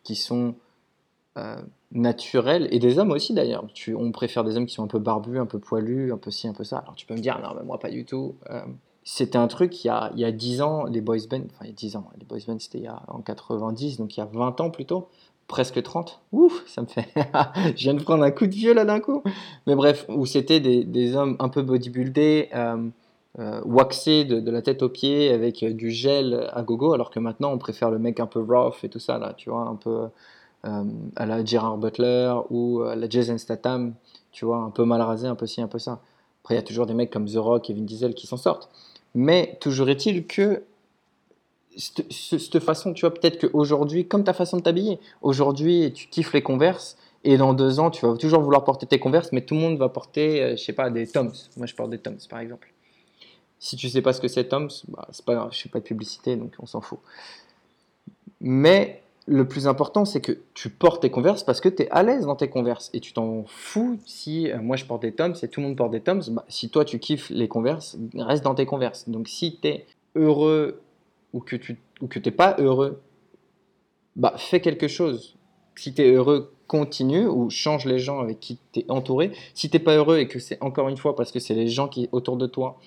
qui 0.04 0.16
sont 0.16 0.56
euh, 1.38 1.56
naturelles, 1.92 2.68
et 2.72 2.80
des 2.80 3.00
hommes 3.00 3.12
aussi 3.12 3.34
d'ailleurs. 3.34 3.66
On 3.96 4.12
préfère 4.12 4.44
des 4.44 4.58
hommes 4.58 4.66
qui 4.66 4.76
sont 4.76 4.84
un 4.84 4.88
peu 4.88 5.00
barbus, 5.00 5.40
un 5.40 5.46
peu 5.46 5.60
poilus, 5.60 6.12
un 6.12 6.18
peu 6.18 6.32
ci, 6.32 6.48
un 6.48 6.54
peu 6.54 6.64
ça. 6.64 6.78
Alors 6.78 6.96
tu 6.96 7.06
peux 7.06 7.14
me 7.14 7.20
dire, 7.20 7.40
non, 7.42 7.50
mais 7.56 7.64
moi 7.64 7.80
pas 7.80 7.90
du 7.90 8.06
tout. 8.06 8.36
Euh, 8.50 8.62
c'était 9.04 9.38
un 9.38 9.48
truc, 9.48 9.84
il 9.84 9.88
y, 9.88 9.90
a, 9.90 10.12
il 10.14 10.20
y 10.20 10.26
a 10.26 10.32
10 10.32 10.62
ans, 10.62 10.86
les 10.86 11.02
boys 11.02 11.18
band, 11.30 11.42
enfin 11.52 11.66
il 11.66 11.68
y 11.68 11.72
a 11.72 11.76
10 11.76 11.96
ans, 11.96 12.10
les 12.20 12.26
boys 12.26 12.40
band 12.48 12.58
c'était 12.60 12.86
en 13.08 13.20
90, 13.20 13.98
donc 13.98 14.16
il 14.16 14.20
y 14.20 14.24
a 14.24 14.30
20 14.32 14.62
ans 14.62 14.70
plutôt, 14.70 15.08
presque 15.48 15.82
30. 15.82 16.22
Ouf, 16.32 16.64
ça 16.68 16.82
me 16.82 16.88
fait... 16.88 17.08
Je 17.76 17.84
viens 17.84 17.94
de 17.94 18.04
prendre 18.04 18.24
un 18.24 18.32
coup 18.32 18.48
de 18.48 18.54
vieux 18.54 18.74
là 18.74 18.86
d'un 18.86 19.00
coup. 19.00 19.24
Mais 19.68 19.76
bref, 19.76 20.06
où 20.10 20.26
c'était 20.26 20.60
des, 20.60 20.84
des 20.84 21.16
hommes 21.16 21.36
un 21.40 21.50
peu 21.50 21.64
bodybuildés, 21.64 22.50
euh, 22.54 23.62
waxés 23.66 24.24
de, 24.26 24.40
de 24.40 24.52
la 24.52 24.62
tête 24.62 24.84
aux 24.84 24.90
pieds 24.90 25.32
avec 25.32 25.66
du 25.66 25.90
gel 25.90 26.50
à 26.54 26.62
gogo, 26.62 26.94
alors 26.94 27.10
que 27.10 27.20
maintenant 27.20 27.52
on 27.52 27.58
préfère 27.58 27.90
le 27.92 28.00
mec 28.00 28.20
un 28.20 28.28
peu 28.28 28.40
rough 28.40 28.84
et 28.84 28.90
tout 28.90 29.00
ça, 29.00 29.18
là, 29.18 29.34
tu 29.36 29.50
vois, 29.50 29.68
un 29.68 29.76
peu 29.76 30.10
à 30.64 31.26
la 31.26 31.44
Gerard 31.44 31.78
Butler 31.78 32.34
ou 32.50 32.82
à 32.82 32.96
la 32.96 33.10
Jason 33.10 33.38
Statham, 33.38 33.94
tu 34.32 34.46
vois, 34.46 34.58
un 34.58 34.70
peu 34.70 34.86
mal 34.86 35.02
rasé, 35.02 35.28
un 35.28 35.36
peu 35.36 35.46
ci, 35.46 35.62
un 35.62 35.68
peu 35.68 35.80
ça. 35.80 36.00
Après, 36.42 36.56
il 36.56 36.58
y 36.58 36.60
a 36.60 36.64
toujours 36.64 36.86
des 36.86 36.94
mecs 36.94 37.12
comme 37.12 37.26
The 37.26 37.36
Rock 37.38 37.70
et 37.70 37.74
Vin 37.74 37.82
Diesel 37.84 38.14
qui 38.16 38.28
s'en 38.28 38.38
sortent. 38.38 38.70
Mais 39.16 39.58
toujours 39.62 39.90
est-il 39.90 40.26
que 40.26 40.64
cette, 41.78 42.12
ce- 42.12 42.38
cette 42.38 42.60
façon, 42.60 42.94
tu 42.94 43.02
vois, 43.02 43.14
peut-être 43.14 43.40
qu'aujourd'hui, 43.48 44.08
comme 44.08 44.24
ta 44.24 44.34
façon 44.34 44.58
de 44.58 44.62
t'habiller, 44.64 45.00
aujourd'hui, 45.22 45.92
tu 45.94 46.08
kiffes 46.08 46.34
les 46.34 46.42
Converse, 46.42 46.98
et 47.26 47.38
dans 47.38 47.54
deux 47.54 47.80
ans, 47.80 47.90
tu 47.90 48.06
vas 48.06 48.18
toujours 48.18 48.42
vouloir 48.42 48.64
porter 48.66 48.86
tes 48.86 49.00
Converse, 49.00 49.32
mais 49.32 49.42
tout 49.42 49.56
le 49.56 49.62
monde 49.62 49.78
va 49.78 49.90
porter, 49.90 50.42
euh, 50.44 50.56
je 50.58 50.64
sais 50.64 50.74
pas, 50.74 50.90
des 50.90 51.08
Toms. 51.08 51.32
Moi, 51.58 51.66
je 51.68 51.76
porte 51.76 51.90
des 51.90 51.98
Toms, 52.00 52.18
par 52.30 52.40
exemple. 52.40 52.74
Si 53.60 53.78
tu 53.78 53.88
sais 53.88 54.02
pas 54.02 54.12
ce 54.12 54.20
que 54.20 54.28
c'est 54.28 54.46
Toms, 54.50 54.68
bah, 54.90 55.08
c'est 55.12 55.24
pas 55.24 55.48
je 55.52 55.62
fais 55.62 55.70
pas 55.70 55.80
de 55.80 55.86
publicité, 55.86 56.36
donc 56.36 56.54
on 56.60 56.66
s'en 56.66 56.82
fout. 56.82 57.00
Mais 58.42 59.03
le 59.28 59.48
plus 59.48 59.68
important, 59.68 60.06
c'est 60.06 60.22
que 60.22 60.40
tu 60.54 60.70
portes 60.70 61.02
tes 61.02 61.10
Converse 61.10 61.44
parce 61.44 61.62
que 61.62 61.70
tu 61.70 61.84
es 61.84 61.90
à 61.92 62.04
l'aise 62.04 62.26
dans 62.26 62.36
tes 62.36 62.50
Converse. 62.50 62.90
Et 62.94 63.00
tu 63.00 63.14
t'en 63.14 63.46
fous 63.48 64.00
si 64.06 64.52
euh, 64.52 64.62
moi 64.62 64.76
je 64.76 64.86
porte 64.86 65.02
des 65.02 65.14
Toms 65.14 65.36
et 65.42 65.48
tout 65.48 65.62
le 65.62 65.68
monde 65.68 65.78
porte 65.78 65.92
des 65.92 66.02
Toms. 66.02 66.22
Bah, 66.32 66.46
si 66.50 66.70
toi 66.70 66.84
tu 66.84 67.00
kiffes 67.00 67.30
les 67.30 67.48
Converse, 67.48 67.98
reste 68.16 68.44
dans 68.44 68.56
tes 68.56 68.66
Converse. 68.66 69.08
Donc 69.10 69.28
si 69.28 69.60
tu 69.62 69.68
es 69.68 69.86
heureux 70.16 70.82
ou 71.32 71.40
que 71.40 71.56
tu 71.56 71.80
ou 72.02 72.08
que 72.08 72.20
t'es 72.20 72.32
pas 72.32 72.56
heureux, 72.60 73.02
bah 74.16 74.34
fais 74.38 74.60
quelque 74.60 74.88
chose. 74.88 75.38
Si 75.76 75.94
tu 75.94 76.02
es 76.02 76.12
heureux, 76.12 76.54
continue 76.68 77.26
ou 77.26 77.50
change 77.50 77.86
les 77.86 78.00
gens 78.00 78.20
avec 78.20 78.40
qui 78.40 78.60
tu 78.72 78.82
es 78.82 78.86
entouré. 78.90 79.32
Si 79.54 79.70
t'es 79.70 79.80
pas 79.80 79.96
heureux 79.96 80.18
et 80.18 80.28
que 80.28 80.40
c'est 80.40 80.62
encore 80.62 80.90
une 80.90 80.98
fois 80.98 81.16
parce 81.16 81.32
que 81.32 81.40
c'est 81.40 81.56
les 81.56 81.68
gens 81.68 81.88
qui 81.88 82.10
autour 82.12 82.38
de 82.38 82.46
toi 82.46 82.78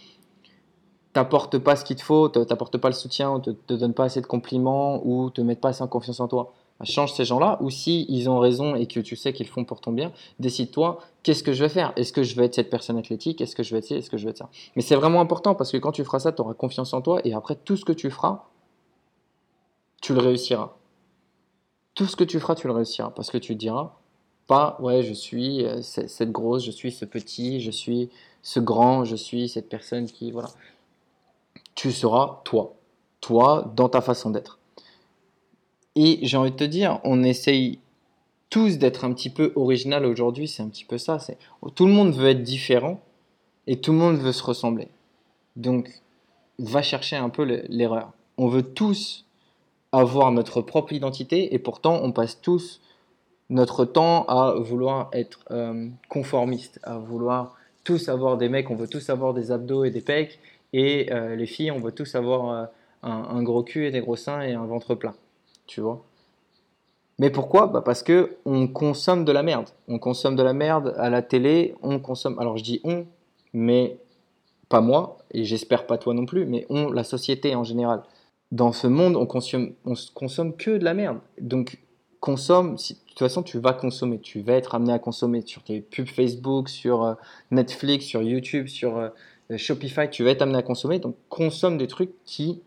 t'apportent 1.17 1.57
pas 1.57 1.77
ce 1.77 1.85
qu'il 1.87 1.97
te 1.97 2.03
faut, 2.03 2.29
te- 2.29 2.45
t'apportent 2.45 2.77
pas 2.77 2.89
le 2.89 2.95
soutien, 2.95 3.33
ou 3.33 3.39
te, 3.41 3.49
te 3.51 3.73
donnent 3.73 3.95
pas 3.95 4.05
assez 4.05 4.21
de 4.21 4.27
compliments 4.27 5.01
ou 5.07 5.31
te 5.31 5.41
mettent 5.41 5.63
pas 5.63 5.71
assez 5.71 5.83
en 5.83 5.89
confiance 5.89 6.21
en 6.21 6.29
toi. 6.29 6.53
Bah, 6.79 6.85
change 6.85 7.15
ces 7.15 7.25
gens-là 7.25 7.57
ou 7.63 7.71
si 7.71 8.05
ils 8.11 8.29
ont 8.29 8.39
raison 8.39 8.75
et 8.75 8.87
que 8.87 9.01
tu 9.01 9.17
sais 9.17 9.33
qu'ils 9.33 9.47
font 9.49 9.65
pour 9.65 9.81
ton 9.81 9.93
bien, 9.93 10.13
décide-toi 10.41 10.99
qu'est-ce 11.23 11.43
que 11.43 11.55
je 11.55 11.65
vais 11.65 11.71
faire? 11.71 11.95
Est-ce 11.97 12.13
que 12.13 12.23
je 12.23 12.37
vais 12.37 12.45
être 12.45 12.55
cette 12.55 12.69
personne 12.69 12.99
athlétique? 12.99 13.41
Est-ce 13.41 13.57
que 13.57 13.63
je 13.63 13.73
vais 13.73 13.79
être 13.79 13.87
ci? 13.87 13.95
Est-ce 13.95 14.11
que 14.11 14.19
je 14.19 14.25
vais 14.25 14.31
être 14.33 14.37
ça? 14.37 14.51
Mais 14.77 14.83
c'est 14.83 14.95
vraiment 14.95 15.23
important 15.23 15.55
parce 15.55 15.73
que 15.73 15.79
quand 15.79 15.93
tu 15.93 16.05
feras 16.05 16.19
ça, 16.19 16.33
tu 16.33 16.43
auras 16.43 16.53
confiance 16.53 16.93
en 16.93 17.01
toi 17.01 17.23
et 17.25 17.33
après 17.33 17.57
tout 17.57 17.79
ce 17.79 17.87
que 17.87 17.93
tu 17.93 18.11
feras, 18.11 18.45
tu 20.03 20.13
le 20.13 20.21
réussiras. 20.21 20.75
Tout 21.95 22.05
ce 22.05 22.15
que 22.17 22.25
tu 22.25 22.39
feras, 22.41 22.55
tu 22.57 22.67
le 22.67 22.75
réussiras 22.75 23.09
parce 23.17 23.31
que 23.31 23.39
tu 23.39 23.55
te 23.55 23.59
diras 23.59 23.95
pas 24.47 24.77
ouais, 24.81 25.03
je 25.03 25.15
suis 25.15 25.65
euh, 25.65 25.81
ce- 25.81 26.07
cette 26.09 26.31
grosse, 26.31 26.63
je 26.63 26.71
suis 26.71 26.93
ce 26.93 27.07
petit, 27.07 27.63
je 27.63 27.71
suis 27.71 28.11
ce 28.43 28.61
grand, 28.61 29.05
je 29.05 29.17
suis 29.17 29.49
cette 29.49 29.71
personne 29.71 30.05
qui 30.05 30.31
voilà 30.31 30.51
tu 31.77 31.93
seras 31.93 32.41
toi. 32.45 32.75
Toi, 33.21 33.73
dans 33.77 33.89
ta 33.89 34.01
façon 34.01 34.31
d'être. 34.31 34.59
Et 35.95 36.19
j'ai 36.23 36.37
envie 36.37 36.51
de 36.51 36.57
te 36.57 36.65
dire, 36.65 37.01
on 37.05 37.23
essaye 37.23 37.79
tous 38.51 38.79
d'être 38.79 39.05
un 39.05 39.13
petit 39.13 39.31
peu 39.31 39.53
original 39.57 40.05
aujourd'hui, 40.05 40.49
c'est 40.49 40.63
un 40.63 40.69
petit 40.69 40.85
peu 40.85 40.99
ça. 40.99 41.19
C'est 41.19 41.39
Tout 41.75 41.87
le 41.87 41.93
monde 41.93 42.13
veut 42.13 42.29
être 42.29 42.43
différent 42.43 43.01
et 43.67 43.81
tout 43.81 43.93
le 43.93 43.99
monde 43.99 44.19
veut 44.19 44.33
se 44.33 44.43
ressembler. 44.43 44.89
Donc, 45.57 46.03
va 46.59 46.83
chercher 46.83 47.17
un 47.17 47.29
peu 47.29 47.45
le- 47.45 47.65
l'erreur. 47.69 48.13
On 48.39 48.49
veut 48.49 48.63
tous 48.63 49.25
avoir 49.93 50.31
notre 50.33 50.61
propre 50.61 50.93
identité 50.93 51.55
et 51.55 51.59
pourtant 51.59 52.01
on 52.03 52.13
passe 52.13 52.41
tous 52.41 52.81
notre 53.49 53.85
temps 53.85 54.25
à 54.25 54.55
vouloir 54.55 55.09
être 55.13 55.41
euh, 55.51 55.89
conformiste, 56.09 56.81
à 56.83 56.99
vouloir 56.99 57.55
tous 57.85 58.09
avoir 58.09 58.37
des 58.37 58.49
mecs, 58.49 58.71
on 58.71 58.75
veut 58.75 58.89
tous 58.89 59.09
avoir 59.11 59.33
des 59.33 59.53
abdos 59.53 59.85
et 59.85 59.91
des 59.91 60.01
pecs 60.01 60.41
Et 60.79 61.11
euh, 61.11 61.37
les 61.37 61.47
filles, 61.47 61.71
on 61.71 61.79
veut 61.79 61.91
tous 61.91 62.15
avoir 62.17 62.51
euh, 62.51 62.67
un, 63.03 63.43
gros 63.43 63.63
cul 63.63 63.87
et 63.87 63.91
des 63.91 64.01
gros 64.01 64.15
seins 64.15 64.43
et 64.43 64.53
un 64.53 64.67
ventre 64.67 64.95
plein. 64.95 65.15
Tu 65.67 65.81
vois? 65.81 66.05
Mais 67.19 67.31
pourquoi? 67.31 67.67
Bah 67.67 67.81
Parce 67.81 68.03
que 68.03 68.37
on 68.45 68.69
consomme 68.69 69.25
de 69.25 69.33
la 69.33 69.43
merde. 69.43 69.71
On 69.89 69.99
consomme 69.99 70.37
de 70.37 70.43
la 70.43 70.53
merde 70.53 70.95
à 70.99 71.09
la 71.09 71.23
télé. 71.23 71.75
On 71.81 71.99
consomme. 71.99 72.39
Alors 72.39 72.59
je 72.59 72.63
dis 72.63 72.83
on, 72.85 73.07
mais 73.55 73.97
pas 74.69 74.83
moi, 74.83 75.17
et 75.31 75.47
j'espère 75.47 75.87
pas 75.87 75.97
toi 75.97 76.13
non 76.13 76.27
plus, 76.27 76.45
mais 76.45 76.67
on, 76.69 76.91
la 76.91 77.05
société 77.05 77.55
en 77.55 77.65
général. 77.65 78.03
Dans 78.53 78.73
ce 78.73 78.87
monde, 78.87 79.17
on 79.17 79.25
consomme, 79.25 79.73
on 79.87 79.95
consomme 80.13 80.55
que 80.55 80.73
de 80.73 80.85
la 80.85 80.93
merde. 80.93 81.21
Donc, 81.41 81.79
consomme, 82.21 82.77
si, 82.77 82.95
de 82.95 82.99
toute 83.09 83.19
façon, 83.21 83.43
tu 83.43 83.59
vas 83.59 83.73
consommer, 83.73 84.21
tu 84.21 84.41
vas 84.41 84.53
être 84.53 84.75
amené 84.75 84.93
à 84.93 84.99
consommer 84.99 85.41
sur 85.47 85.63
tes 85.63 85.81
pubs 85.81 86.07
Facebook, 86.07 86.69
sur 86.69 87.03
euh, 87.03 87.15
Netflix, 87.51 88.05
sur 88.05 88.23
YouTube, 88.23 88.67
sur 88.67 89.11
Shopify, 89.57 90.11
tu 90.11 90.25
vas 90.25 90.31
être 90.31 90.43
amené 90.43 90.59
à 90.59 90.63
consommer. 90.63 90.99
Donc, 90.99 91.17
consomme 91.29 91.79
des 91.79 91.87
trucs 91.87 92.13
qui 92.25 92.61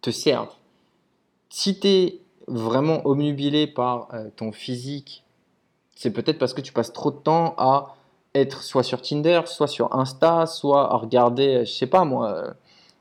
te 0.00 0.10
servent. 0.10 0.54
Si 1.48 1.78
tu 1.78 1.88
es 1.88 2.18
vraiment 2.48 3.06
omnubilé 3.06 3.66
par 3.66 4.08
euh, 4.14 4.28
ton 4.36 4.52
physique, 4.52 5.24
c'est 5.94 6.10
peut-être 6.10 6.38
parce 6.38 6.54
que 6.54 6.60
tu 6.60 6.72
passes 6.72 6.92
trop 6.92 7.10
de 7.10 7.16
temps 7.16 7.54
à 7.58 7.94
être 8.34 8.62
soit 8.62 8.82
sur 8.82 9.02
Tinder, 9.02 9.42
soit 9.46 9.66
sur 9.66 9.94
Insta, 9.94 10.46
soit 10.46 10.92
à 10.92 10.96
regarder, 10.96 11.56
euh, 11.56 11.64
je 11.64 11.72
sais 11.72 11.86
pas 11.86 12.04
moi, 12.04 12.32
euh, 12.32 12.50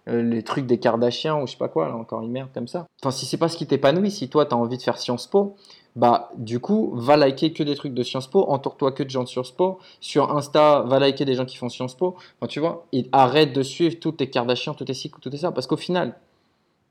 euh, 0.10 0.22
les 0.22 0.44
trucs 0.44 0.66
des 0.66 0.80
Kardashians 0.80 1.42
ou 1.42 1.48
je 1.48 1.52
sais 1.52 1.58
pas 1.58 1.70
quoi, 1.70 1.88
là 1.88 1.96
encore 1.96 2.22
une 2.22 2.32
merde 2.32 2.50
comme 2.54 2.68
ça. 2.68 2.86
Enfin, 3.02 3.12
si 3.12 3.26
c'est 3.26 3.38
pas 3.38 3.50
ce 3.50 3.58
qui 3.58 3.66
t'épanouit, 3.66 4.12
si 4.12 4.30
toi 4.30 4.46
tu 4.46 4.54
as 4.54 4.58
envie 4.58 4.78
de 4.78 4.82
faire 4.82 4.98
Sciences 4.98 5.28
Po, 5.28 5.56
bah 5.96 6.32
du 6.38 6.60
coup, 6.60 6.92
va 6.96 7.18
liker 7.18 7.52
que 7.54 7.64
des 7.64 7.76
trucs 7.76 7.94
de 7.94 8.04
Sciences 8.04 8.28
Po, 8.28 8.46
entoure-toi 8.48 8.92
que 8.92 9.04
de 9.04 9.10
gens 9.10 9.24
de 9.24 9.28
Sciences 9.28 9.52
Po. 9.52 9.80
Sur 10.00 10.36
Insta, 10.36 10.82
va 10.82 11.00
liker 11.00 11.26
des 11.26 11.36
gens 11.36 11.46
qui 11.46 11.58
font 11.58 11.70
Sciences 11.70 11.96
Po. 11.96 12.16
Tu 12.48 12.60
vois, 12.60 12.86
et 12.94 13.08
arrête 13.12 13.54
de 13.54 13.64
suivre 13.64 14.00
toutes 14.00 14.18
tes 14.18 14.30
Kardashians, 14.30 14.74
toutes 14.74 14.88
tes 14.88 14.94
ci, 14.94 15.10
toutes 15.10 15.32
tes 15.32 15.38
ça, 15.38 15.52
parce 15.52 15.68
qu'au 15.68 15.78
final, 15.78 16.18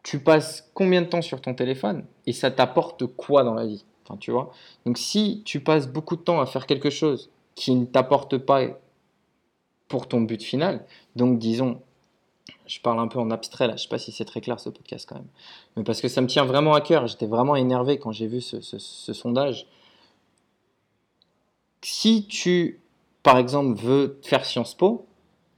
tu 0.03 0.21
passes 0.21 0.71
combien 0.75 1.03
de 1.03 1.07
temps 1.07 1.23
sur 1.23 1.41
ton 1.41 1.55
téléphone 1.55 2.05
et 2.27 2.33
ça 2.33 2.51
t'apporte 2.51 3.07
quoi 3.07 3.43
dans 3.45 3.55
la 3.55 3.67
vie? 3.67 3.85
Enfin, 4.05 4.19
tu 4.19 4.31
vois? 4.31 4.53
Donc, 4.87 4.99
si 4.99 5.43
tu 5.45 5.61
passes 5.61 5.89
beaucoup 5.89 6.17
de 6.17 6.23
temps 6.23 6.41
à 6.41 6.47
faire 6.47 6.67
quelque 6.67 6.91
chose 6.91 7.31
qui 7.55 7.75
ne 7.75 7.85
t'apporte 7.85 8.39
pas 8.39 8.63
pour 9.89 10.09
ton 10.09 10.21
but 10.21 10.43
final, 10.43 10.85
donc 11.17 11.39
disons, 11.39 11.81
je 12.67 12.81
parle 12.81 13.01
un 13.01 13.09
peu 13.09 13.19
en 13.19 13.31
abstrait 13.31 13.67
là, 13.67 13.77
je 13.77 13.83
sais 13.83 13.89
pas 13.89 13.99
si 13.99 14.13
c'est 14.13 14.25
très 14.25 14.41
clair 14.41 14.61
ce 14.61 14.69
podcast 14.69 15.07
quand 15.09 15.17
même, 15.17 15.29
mais 15.77 15.85
parce 15.85 16.01
que 16.01 16.09
ça 16.09 16.21
me 16.21 16.27
tient 16.27 16.45
vraiment 16.45 16.75
à 16.75 16.81
cœur, 16.81 17.07
j'étais 17.07 17.27
vraiment 17.27 17.57
énervé 17.57 17.99
quand 17.99 18.13
j'ai 18.13 18.27
vu 18.27 18.41
ce, 18.41 18.61
sondage. 19.13 19.67
Si 21.83 22.27
tu, 22.27 22.81
par 23.23 23.39
exemple, 23.39 23.81
veux 23.81 24.19
faire 24.23 24.45
Sciences 24.45 24.75
Po, 24.75 25.07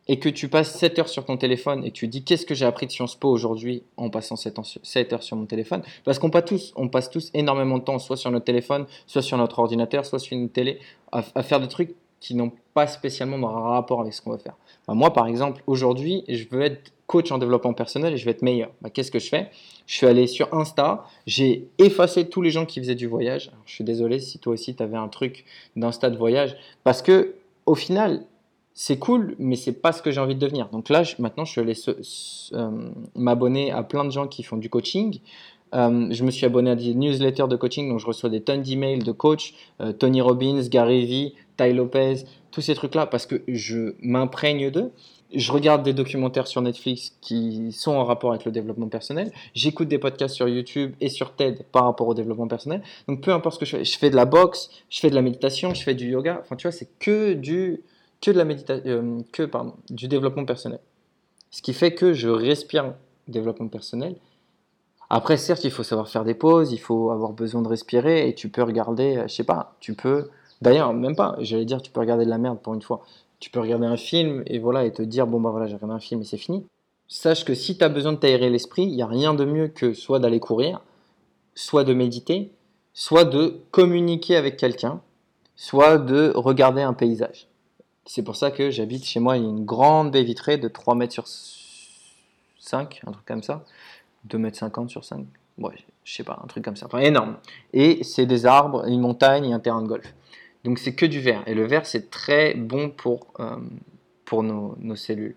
et 0.09 0.19
que 0.19 0.29
tu 0.29 0.49
passes 0.49 0.77
7 0.77 0.99
heures 0.99 1.09
sur 1.09 1.25
ton 1.25 1.37
téléphone 1.37 1.85
et 1.85 1.91
que 1.91 1.97
tu 1.97 2.09
dis 2.09 2.25
qu'est-ce 2.25 2.45
que 2.45 2.55
j'ai 2.55 2.67
appris 2.67 2.87
de 2.87 2.93
Sciences 2.93 3.15
Po 3.15 3.29
aujourd'hui 3.29 3.85
en 3.97 4.11
passant 4.11 4.35
7, 4.35 4.59
ans 4.59 4.65
sur- 4.65 4.81
7 4.85 5.13
heures 5.13 5.23
sur 5.23 5.37
mon 5.37 5.47
téléphone, 5.47 5.83
parce 6.05 6.19
qu'on 6.19 6.29
passe 6.29 6.45
tous, 6.45 6.73
on 6.75 6.89
passe 6.89 7.09
tous 7.09 7.31
énormément 7.35 7.79
de 7.79 7.85
temps 7.85 8.01
soit 8.01 8.17
sur 8.17 8.31
notre 8.31 8.45
téléphone, 8.45 8.87
soit 9.07 9.23
sur 9.23 9.39
notre 9.39 9.61
ordinateur, 9.61 10.05
soit 10.05 10.19
sur 10.19 10.37
une 10.37 10.49
télé, 10.49 10.81
à 11.13 11.43
faire 11.43 11.61
des 11.61 11.69
trucs 11.69 11.95
qui 12.23 12.37
n'ont 12.37 12.53
pas 12.73 12.87
spécialement 12.87 13.37
de 13.37 13.45
rapport 13.45 14.01
avec 14.01 14.15
ce 14.15 14.23
qu'on 14.23 14.31
va 14.31 14.39
faire. 14.39 14.55
Moi, 14.87 15.13
par 15.13 15.27
exemple, 15.27 15.61
aujourd'hui, 15.67 16.23
je 16.29 16.45
veux 16.49 16.63
être 16.63 16.93
coach 17.09 17.33
en 17.33 17.39
développement 17.39 17.75
personnel 17.75 18.15
et 18.15 18.17
je 18.17 18.25
veux 18.25 18.31
être 18.31 18.43
meilleur. 18.43 18.71
Bah, 18.81 18.91
Qu'est-ce 18.91 19.11
que 19.11 19.19
je 19.19 19.29
fais? 19.29 19.51
Je 19.87 19.97
suis 19.97 20.07
allé 20.07 20.29
sur 20.29 20.55
Insta, 20.55 21.05
j'ai 21.27 21.69
effacé 21.79 22.29
tous 22.29 22.41
les 22.41 22.51
gens 22.51 22.65
qui 22.65 22.79
faisaient 22.79 22.95
du 22.95 23.09
voyage. 23.09 23.51
Je 23.67 23.75
suis 23.75 23.85
désolé 23.85 24.21
si 24.21 24.39
toi 24.39 24.53
aussi 24.53 24.77
tu 24.77 24.83
avais 24.85 24.97
un 24.97 25.09
truc 25.09 25.45
d'Insta 25.75 26.11
de 26.11 26.17
voyage, 26.17 26.57
parce 26.85 27.03
que 27.03 27.35
au 27.67 27.75
final, 27.75 28.25
c'est 28.73 28.99
cool, 28.99 29.35
mais 29.39 29.57
c'est 29.57 29.73
pas 29.73 29.93
ce 29.93 30.01
que 30.01 30.13
j'ai 30.13 30.21
envie 30.21 30.37
de 30.37 30.41
devenir. 30.41 30.69
Donc 30.69 30.89
là, 30.89 31.03
maintenant, 31.19 31.45
je 31.45 31.51
suis 31.51 31.61
allé 31.61 31.75
euh, 32.53 32.91
m'abonner 33.17 33.73
à 33.73 33.83
plein 33.83 34.05
de 34.05 34.11
gens 34.11 34.29
qui 34.29 34.45
font 34.45 34.57
du 34.57 34.71
coaching. 34.71 35.19
Euh, 35.75 36.09
je 36.11 36.25
me 36.25 36.31
suis 36.31 36.47
abonné 36.47 36.71
à 36.71 36.77
des 36.77 36.95
newsletters 36.95 37.49
de 37.49 37.57
coaching, 37.57 37.89
donc 37.89 37.99
je 37.99 38.07
reçois 38.07 38.29
des 38.29 38.43
tonnes 38.43 38.63
d'emails 38.63 38.99
de 38.99 39.13
coachs, 39.13 39.55
euh, 39.81 39.93
Tony 39.93 40.21
Robbins, 40.21 40.61
Gary 40.69 41.07
Vee, 41.07 41.35
Ty 41.57 41.73
Lopez, 41.73 42.25
tous 42.51 42.61
ces 42.61 42.75
trucs-là, 42.75 43.07
parce 43.07 43.27
que 43.27 43.43
je 43.49 43.95
m'imprègne 44.03 44.71
d'eux. 44.71 44.93
Je 45.35 45.51
regarde 45.51 45.83
des 45.83 45.95
documentaires 45.95 46.47
sur 46.47 46.61
Netflix 46.61 47.17
qui 47.23 47.73
sont 47.73 47.93
en 47.93 48.05
rapport 48.05 48.33
avec 48.33 48.45
le 48.45 48.53
développement 48.53 48.89
personnel. 48.89 49.33
J'écoute 49.55 49.89
des 49.89 49.99
podcasts 49.99 50.35
sur 50.35 50.47
YouTube 50.47 50.93
et 51.01 51.09
sur 51.09 51.35
TED 51.35 51.65
par 51.73 51.85
rapport 51.85 52.07
au 52.07 52.13
développement 52.13 52.49
personnel. 52.49 52.83
Donc 53.09 53.23
peu 53.23 53.33
importe 53.33 53.55
ce 53.55 53.61
que 53.61 53.65
je 53.65 53.77
fais, 53.79 53.85
je 53.85 53.99
fais 53.99 54.11
de 54.11 54.17
la 54.17 54.27
boxe, 54.27 54.69
je 54.91 55.01
fais 55.01 55.09
de 55.09 55.15
la 55.15 55.23
méditation, 55.23 55.73
je 55.73 55.83
fais 55.83 55.95
du 55.95 56.11
yoga. 56.11 56.39
Enfin, 56.43 56.57
tu 56.57 56.67
vois, 56.67 56.73
c'est 56.73 56.91
que 56.99 57.33
du 57.33 57.81
que 58.21 58.31
de 58.31 58.37
la 58.37 58.45
méditation, 58.45 59.25
que 59.33 59.45
pardon, 59.45 59.73
du 59.89 60.07
développement 60.07 60.45
personnel. 60.45 60.81
Ce 61.51 61.63
qui 61.63 61.73
fait 61.73 61.95
que 61.95 62.13
je 62.13 62.29
respire 62.29 62.95
développement 63.27 63.69
personnel. 63.69 64.17
Après, 65.15 65.37
certes, 65.37 65.63
il 65.65 65.71
faut 65.71 65.83
savoir 65.83 66.09
faire 66.09 66.25
des 66.25 66.33
pauses, 66.33 66.73
il 66.73 66.79
faut 66.79 67.11
avoir 67.11 67.33
besoin 67.35 67.61
de 67.61 67.69
respirer 67.69 68.27
et 68.27 68.35
tu 68.35 68.49
peux 68.49 68.63
regarder, 68.63 69.19
euh, 69.19 69.29
je 69.29 69.35
sais 69.35 69.45
pas, 69.45 69.77
tu 69.79 69.93
peux. 69.93 70.31
D'ailleurs, 70.63 70.95
même 70.95 71.15
pas, 71.15 71.37
j'allais 71.41 71.67
dire, 71.67 71.83
tu 71.83 71.91
peux 71.91 72.01
regarder 72.01 72.25
de 72.25 72.31
la 72.31 72.39
merde 72.39 72.59
pour 72.63 72.73
une 72.73 72.81
fois. 72.81 73.05
Tu 73.39 73.51
peux 73.51 73.61
regarder 73.61 73.85
un 73.85 73.99
film 73.99 74.43
et 74.47 74.59
voilà 74.59 74.87
et 74.87 74.93
te 74.95 75.03
dire, 75.03 75.27
bon 75.27 75.39
bah 75.39 75.51
voilà, 75.51 75.67
j'ai 75.67 75.75
regardé 75.75 75.95
un 75.95 76.01
film 76.01 76.23
et 76.23 76.25
c'est 76.25 76.39
fini. 76.39 76.65
Sache 77.09 77.45
que 77.45 77.53
si 77.53 77.77
tu 77.77 77.85
as 77.85 77.91
besoin 77.91 78.13
de 78.13 78.17
t'aérer 78.17 78.49
l'esprit, 78.49 78.85
il 78.85 78.97
n'y 78.97 79.03
a 79.03 79.07
rien 79.07 79.35
de 79.35 79.45
mieux 79.45 79.69
que 79.69 79.93
soit 79.93 80.19
d'aller 80.19 80.41
courir, 80.41 80.81
soit 81.55 81.85
de 81.85 81.93
méditer, 81.93 82.51
soit 82.95 83.27
de 83.27 83.61
communiquer 83.71 84.37
avec 84.37 84.57
quelqu'un, 84.57 85.03
soit 85.57 85.99
de 85.99 86.33
regarder 86.35 86.81
un 86.81 86.95
paysage. 86.95 87.49
C'est 88.07 88.23
pour 88.23 88.37
ça 88.37 88.51
que 88.51 88.71
j'habite 88.71 89.05
chez 89.05 89.21
moi, 89.21 89.37
il 89.37 89.43
y 89.43 89.47
a 89.47 89.51
une 89.51 89.67
grande 89.67 90.11
baie 90.11 90.23
vitrée 90.23 90.57
de 90.57 90.69
3 90.69 90.95
mètres 90.95 91.13
sur 91.13 91.27
5, 92.61 93.03
un 93.07 93.13
truc 93.13 93.27
comme 93.27 93.43
ça. 93.43 93.67
2 94.25 94.39
mètres 94.39 94.59
50 94.59 94.91
sur 94.91 95.05
5. 95.05 95.27
Ouais, 95.59 95.75
je 96.05 96.15
sais 96.15 96.25
pas, 96.25 96.41
un 96.43 96.47
truc 96.47 96.65
comme 96.65 96.77
ça. 96.77 96.87
Enfin, 96.87 96.99
énorme. 96.99 97.37
Et 97.73 98.03
c'est 98.05 98.27
des 98.27 98.47
arbres, 98.47 98.87
une 98.87 99.01
montagne 99.01 99.47
et 99.47 99.53
un 99.53 99.61
terrain 99.61 99.83
de 99.83 99.89
golf. 99.89 100.15
Donc 100.65 100.79
c'est 100.79 100.95
que 100.95 101.07
du 101.07 101.21
vert. 101.21 101.43
Et 101.47 101.55
le 101.55 101.67
vert, 101.67 101.87
c'est 101.87 102.11
très 102.11 102.55
bon 102.55 102.91
pour, 102.91 103.27
euh, 103.41 103.57
pour 104.25 104.43
nos, 104.43 104.77
nos 104.81 104.97
cellules 104.97 105.35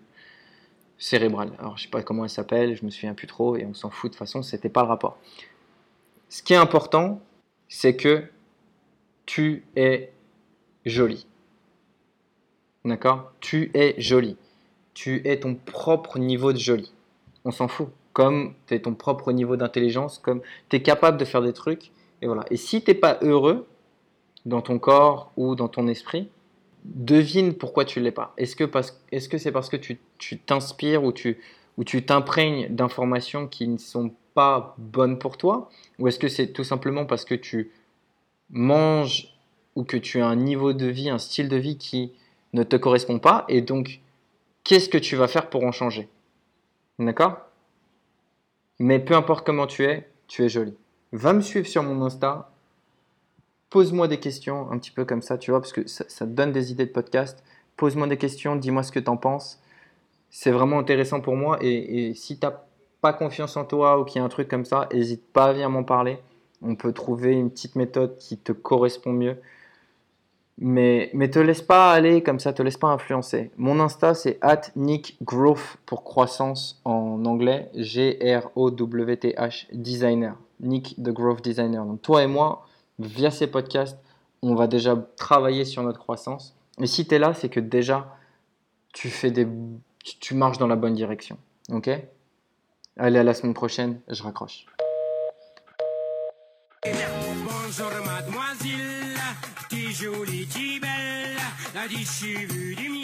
cérébrales. 0.98 1.52
Alors 1.58 1.76
je 1.76 1.84
sais 1.84 1.90
pas 1.90 2.02
comment 2.02 2.24
elles 2.24 2.30
s'appellent, 2.30 2.76
je 2.76 2.84
me 2.84 2.90
souviens 2.90 3.14
plus 3.14 3.26
trop 3.26 3.56
et 3.56 3.64
on 3.66 3.74
s'en 3.74 3.90
fout 3.90 4.10
de 4.10 4.14
toute 4.14 4.18
façon, 4.18 4.42
c'était 4.42 4.68
pas 4.68 4.82
le 4.82 4.88
rapport. 4.88 5.18
Ce 6.28 6.42
qui 6.42 6.52
est 6.52 6.56
important, 6.56 7.20
c'est 7.68 7.96
que 7.96 8.24
tu 9.26 9.64
es 9.76 10.12
joli. 10.84 11.26
D'accord? 12.84 13.32
Tu 13.40 13.70
es 13.74 13.94
joli. 13.98 14.36
Tu 14.94 15.26
es 15.26 15.40
ton 15.40 15.54
propre 15.54 16.18
niveau 16.18 16.52
de 16.52 16.58
joli. 16.58 16.92
On 17.44 17.50
s'en 17.50 17.68
fout. 17.68 17.88
Comme 18.16 18.54
tu 18.66 18.72
es 18.72 18.80
ton 18.80 18.94
propre 18.94 19.30
niveau 19.30 19.56
d'intelligence, 19.56 20.18
comme 20.18 20.40
tu 20.70 20.76
es 20.76 20.80
capable 20.80 21.18
de 21.18 21.26
faire 21.26 21.42
des 21.42 21.52
trucs. 21.52 21.92
Et 22.22 22.26
voilà. 22.26 22.46
Et 22.50 22.56
si 22.56 22.82
tu 22.82 22.90
n'es 22.90 22.94
pas 22.94 23.18
heureux 23.20 23.66
dans 24.46 24.62
ton 24.62 24.78
corps 24.78 25.32
ou 25.36 25.54
dans 25.54 25.68
ton 25.68 25.86
esprit, 25.86 26.30
devine 26.86 27.52
pourquoi 27.52 27.84
tu 27.84 28.00
l'es 28.00 28.12
pas. 28.12 28.32
Est-ce 28.38 28.56
que 28.56 28.64
parce- 28.64 28.98
est-ce 29.12 29.28
que 29.28 29.36
c'est 29.36 29.52
parce 29.52 29.68
que 29.68 29.76
tu 29.76 29.98
tu 30.16 30.38
t'inspires 30.38 31.04
ou 31.04 31.12
tu 31.12 31.36
ou 31.76 31.84
tu 31.84 32.06
t'imprègnes 32.06 32.74
d'informations 32.74 33.48
qui 33.48 33.68
ne 33.68 33.76
sont 33.76 34.10
pas 34.32 34.74
bonnes 34.78 35.18
pour 35.18 35.36
toi 35.36 35.68
Ou 35.98 36.08
est-ce 36.08 36.18
que 36.18 36.28
c'est 36.28 36.54
tout 36.54 36.64
simplement 36.64 37.04
parce 37.04 37.26
que 37.26 37.34
tu 37.34 37.70
manges 38.48 39.36
ou 39.74 39.84
que 39.84 39.98
tu 39.98 40.22
as 40.22 40.26
un 40.26 40.36
niveau 40.36 40.72
de 40.72 40.86
vie, 40.86 41.10
un 41.10 41.18
style 41.18 41.50
de 41.50 41.56
vie 41.58 41.76
qui 41.76 42.12
ne 42.54 42.62
te 42.62 42.76
correspond 42.76 43.18
pas 43.18 43.44
et 43.50 43.60
donc 43.60 44.00
qu'est-ce 44.64 44.88
que 44.88 44.96
tu 44.96 45.16
vas 45.16 45.28
faire 45.28 45.50
pour 45.50 45.64
en 45.64 45.72
changer? 45.72 46.08
D'accord? 46.98 47.45
Mais 48.78 48.98
peu 48.98 49.14
importe 49.14 49.46
comment 49.46 49.66
tu 49.66 49.84
es, 49.84 50.08
tu 50.28 50.44
es 50.44 50.48
joli. 50.48 50.74
Va 51.12 51.32
me 51.32 51.40
suivre 51.40 51.66
sur 51.66 51.82
mon 51.82 52.04
Insta. 52.04 52.50
Pose-moi 53.70 54.08
des 54.08 54.20
questions 54.20 54.70
un 54.70 54.78
petit 54.78 54.90
peu 54.90 55.04
comme 55.04 55.22
ça, 55.22 55.38
tu 55.38 55.50
vois, 55.50 55.60
parce 55.60 55.72
que 55.72 55.86
ça, 55.86 56.04
ça 56.08 56.26
te 56.26 56.30
donne 56.30 56.52
des 56.52 56.72
idées 56.72 56.86
de 56.86 56.92
podcast. 56.92 57.42
Pose-moi 57.76 58.06
des 58.06 58.16
questions, 58.16 58.56
dis-moi 58.56 58.82
ce 58.82 58.92
que 58.92 59.00
tu 59.00 59.10
en 59.10 59.16
penses. 59.16 59.60
C'est 60.30 60.50
vraiment 60.50 60.78
intéressant 60.78 61.20
pour 61.20 61.36
moi. 61.36 61.58
Et, 61.60 62.08
et 62.08 62.14
si 62.14 62.38
tu 62.38 62.46
n'as 62.46 62.54
pas 63.00 63.12
confiance 63.12 63.56
en 63.56 63.64
toi 63.64 64.00
ou 64.00 64.04
qu'il 64.04 64.18
y 64.18 64.22
a 64.22 64.24
un 64.24 64.28
truc 64.28 64.48
comme 64.48 64.64
ça, 64.64 64.88
n'hésite 64.92 65.24
pas 65.32 65.46
à 65.46 65.52
venir 65.52 65.70
m'en 65.70 65.84
parler. 65.84 66.18
On 66.62 66.74
peut 66.74 66.92
trouver 66.92 67.32
une 67.32 67.50
petite 67.50 67.76
méthode 67.76 68.16
qui 68.18 68.38
te 68.38 68.52
correspond 68.52 69.12
mieux. 69.12 69.36
Mais, 70.58 71.10
mais 71.12 71.30
te 71.30 71.38
laisse 71.38 71.60
pas 71.60 71.92
aller 71.92 72.22
comme 72.22 72.40
ça, 72.40 72.52
te 72.52 72.62
laisse 72.62 72.78
pas 72.78 72.88
influencer. 72.88 73.50
Mon 73.58 73.78
Insta, 73.78 74.14
c'est 74.14 74.38
at 74.40 74.62
Nick 74.74 75.18
Growth 75.22 75.76
pour 75.84 76.02
croissance 76.02 76.80
en 76.84 77.24
anglais. 77.26 77.70
G-R-O-W-T-H 77.74 79.66
designer. 79.72 80.36
Nick 80.60 80.96
the 80.96 81.10
Growth 81.10 81.42
Designer. 81.42 81.84
Donc 81.84 82.00
toi 82.00 82.22
et 82.22 82.26
moi, 82.26 82.66
via 82.98 83.30
ces 83.30 83.46
podcasts, 83.46 83.98
on 84.42 84.54
va 84.54 84.66
déjà 84.66 84.96
travailler 85.16 85.64
sur 85.64 85.82
notre 85.82 85.98
croissance. 85.98 86.56
Et 86.80 86.86
si 86.86 87.06
tu 87.06 87.14
es 87.14 87.18
là, 87.18 87.34
c'est 87.34 87.48
que 87.48 87.60
déjà, 87.60 88.16
tu, 88.92 89.10
tu 90.20 90.34
marches 90.34 90.58
dans 90.58 90.68
la 90.68 90.76
bonne 90.76 90.94
direction. 90.94 91.36
Ok? 91.70 91.90
Allez, 92.98 93.18
à 93.18 93.24
la 93.24 93.34
semaine 93.34 93.54
prochaine, 93.54 94.00
je 94.08 94.22
raccroche. 94.22 94.66
Bonjour 101.96 102.04
mademoiselle, 102.04 102.46
t'es 102.46 102.76
jolie, 102.76 102.95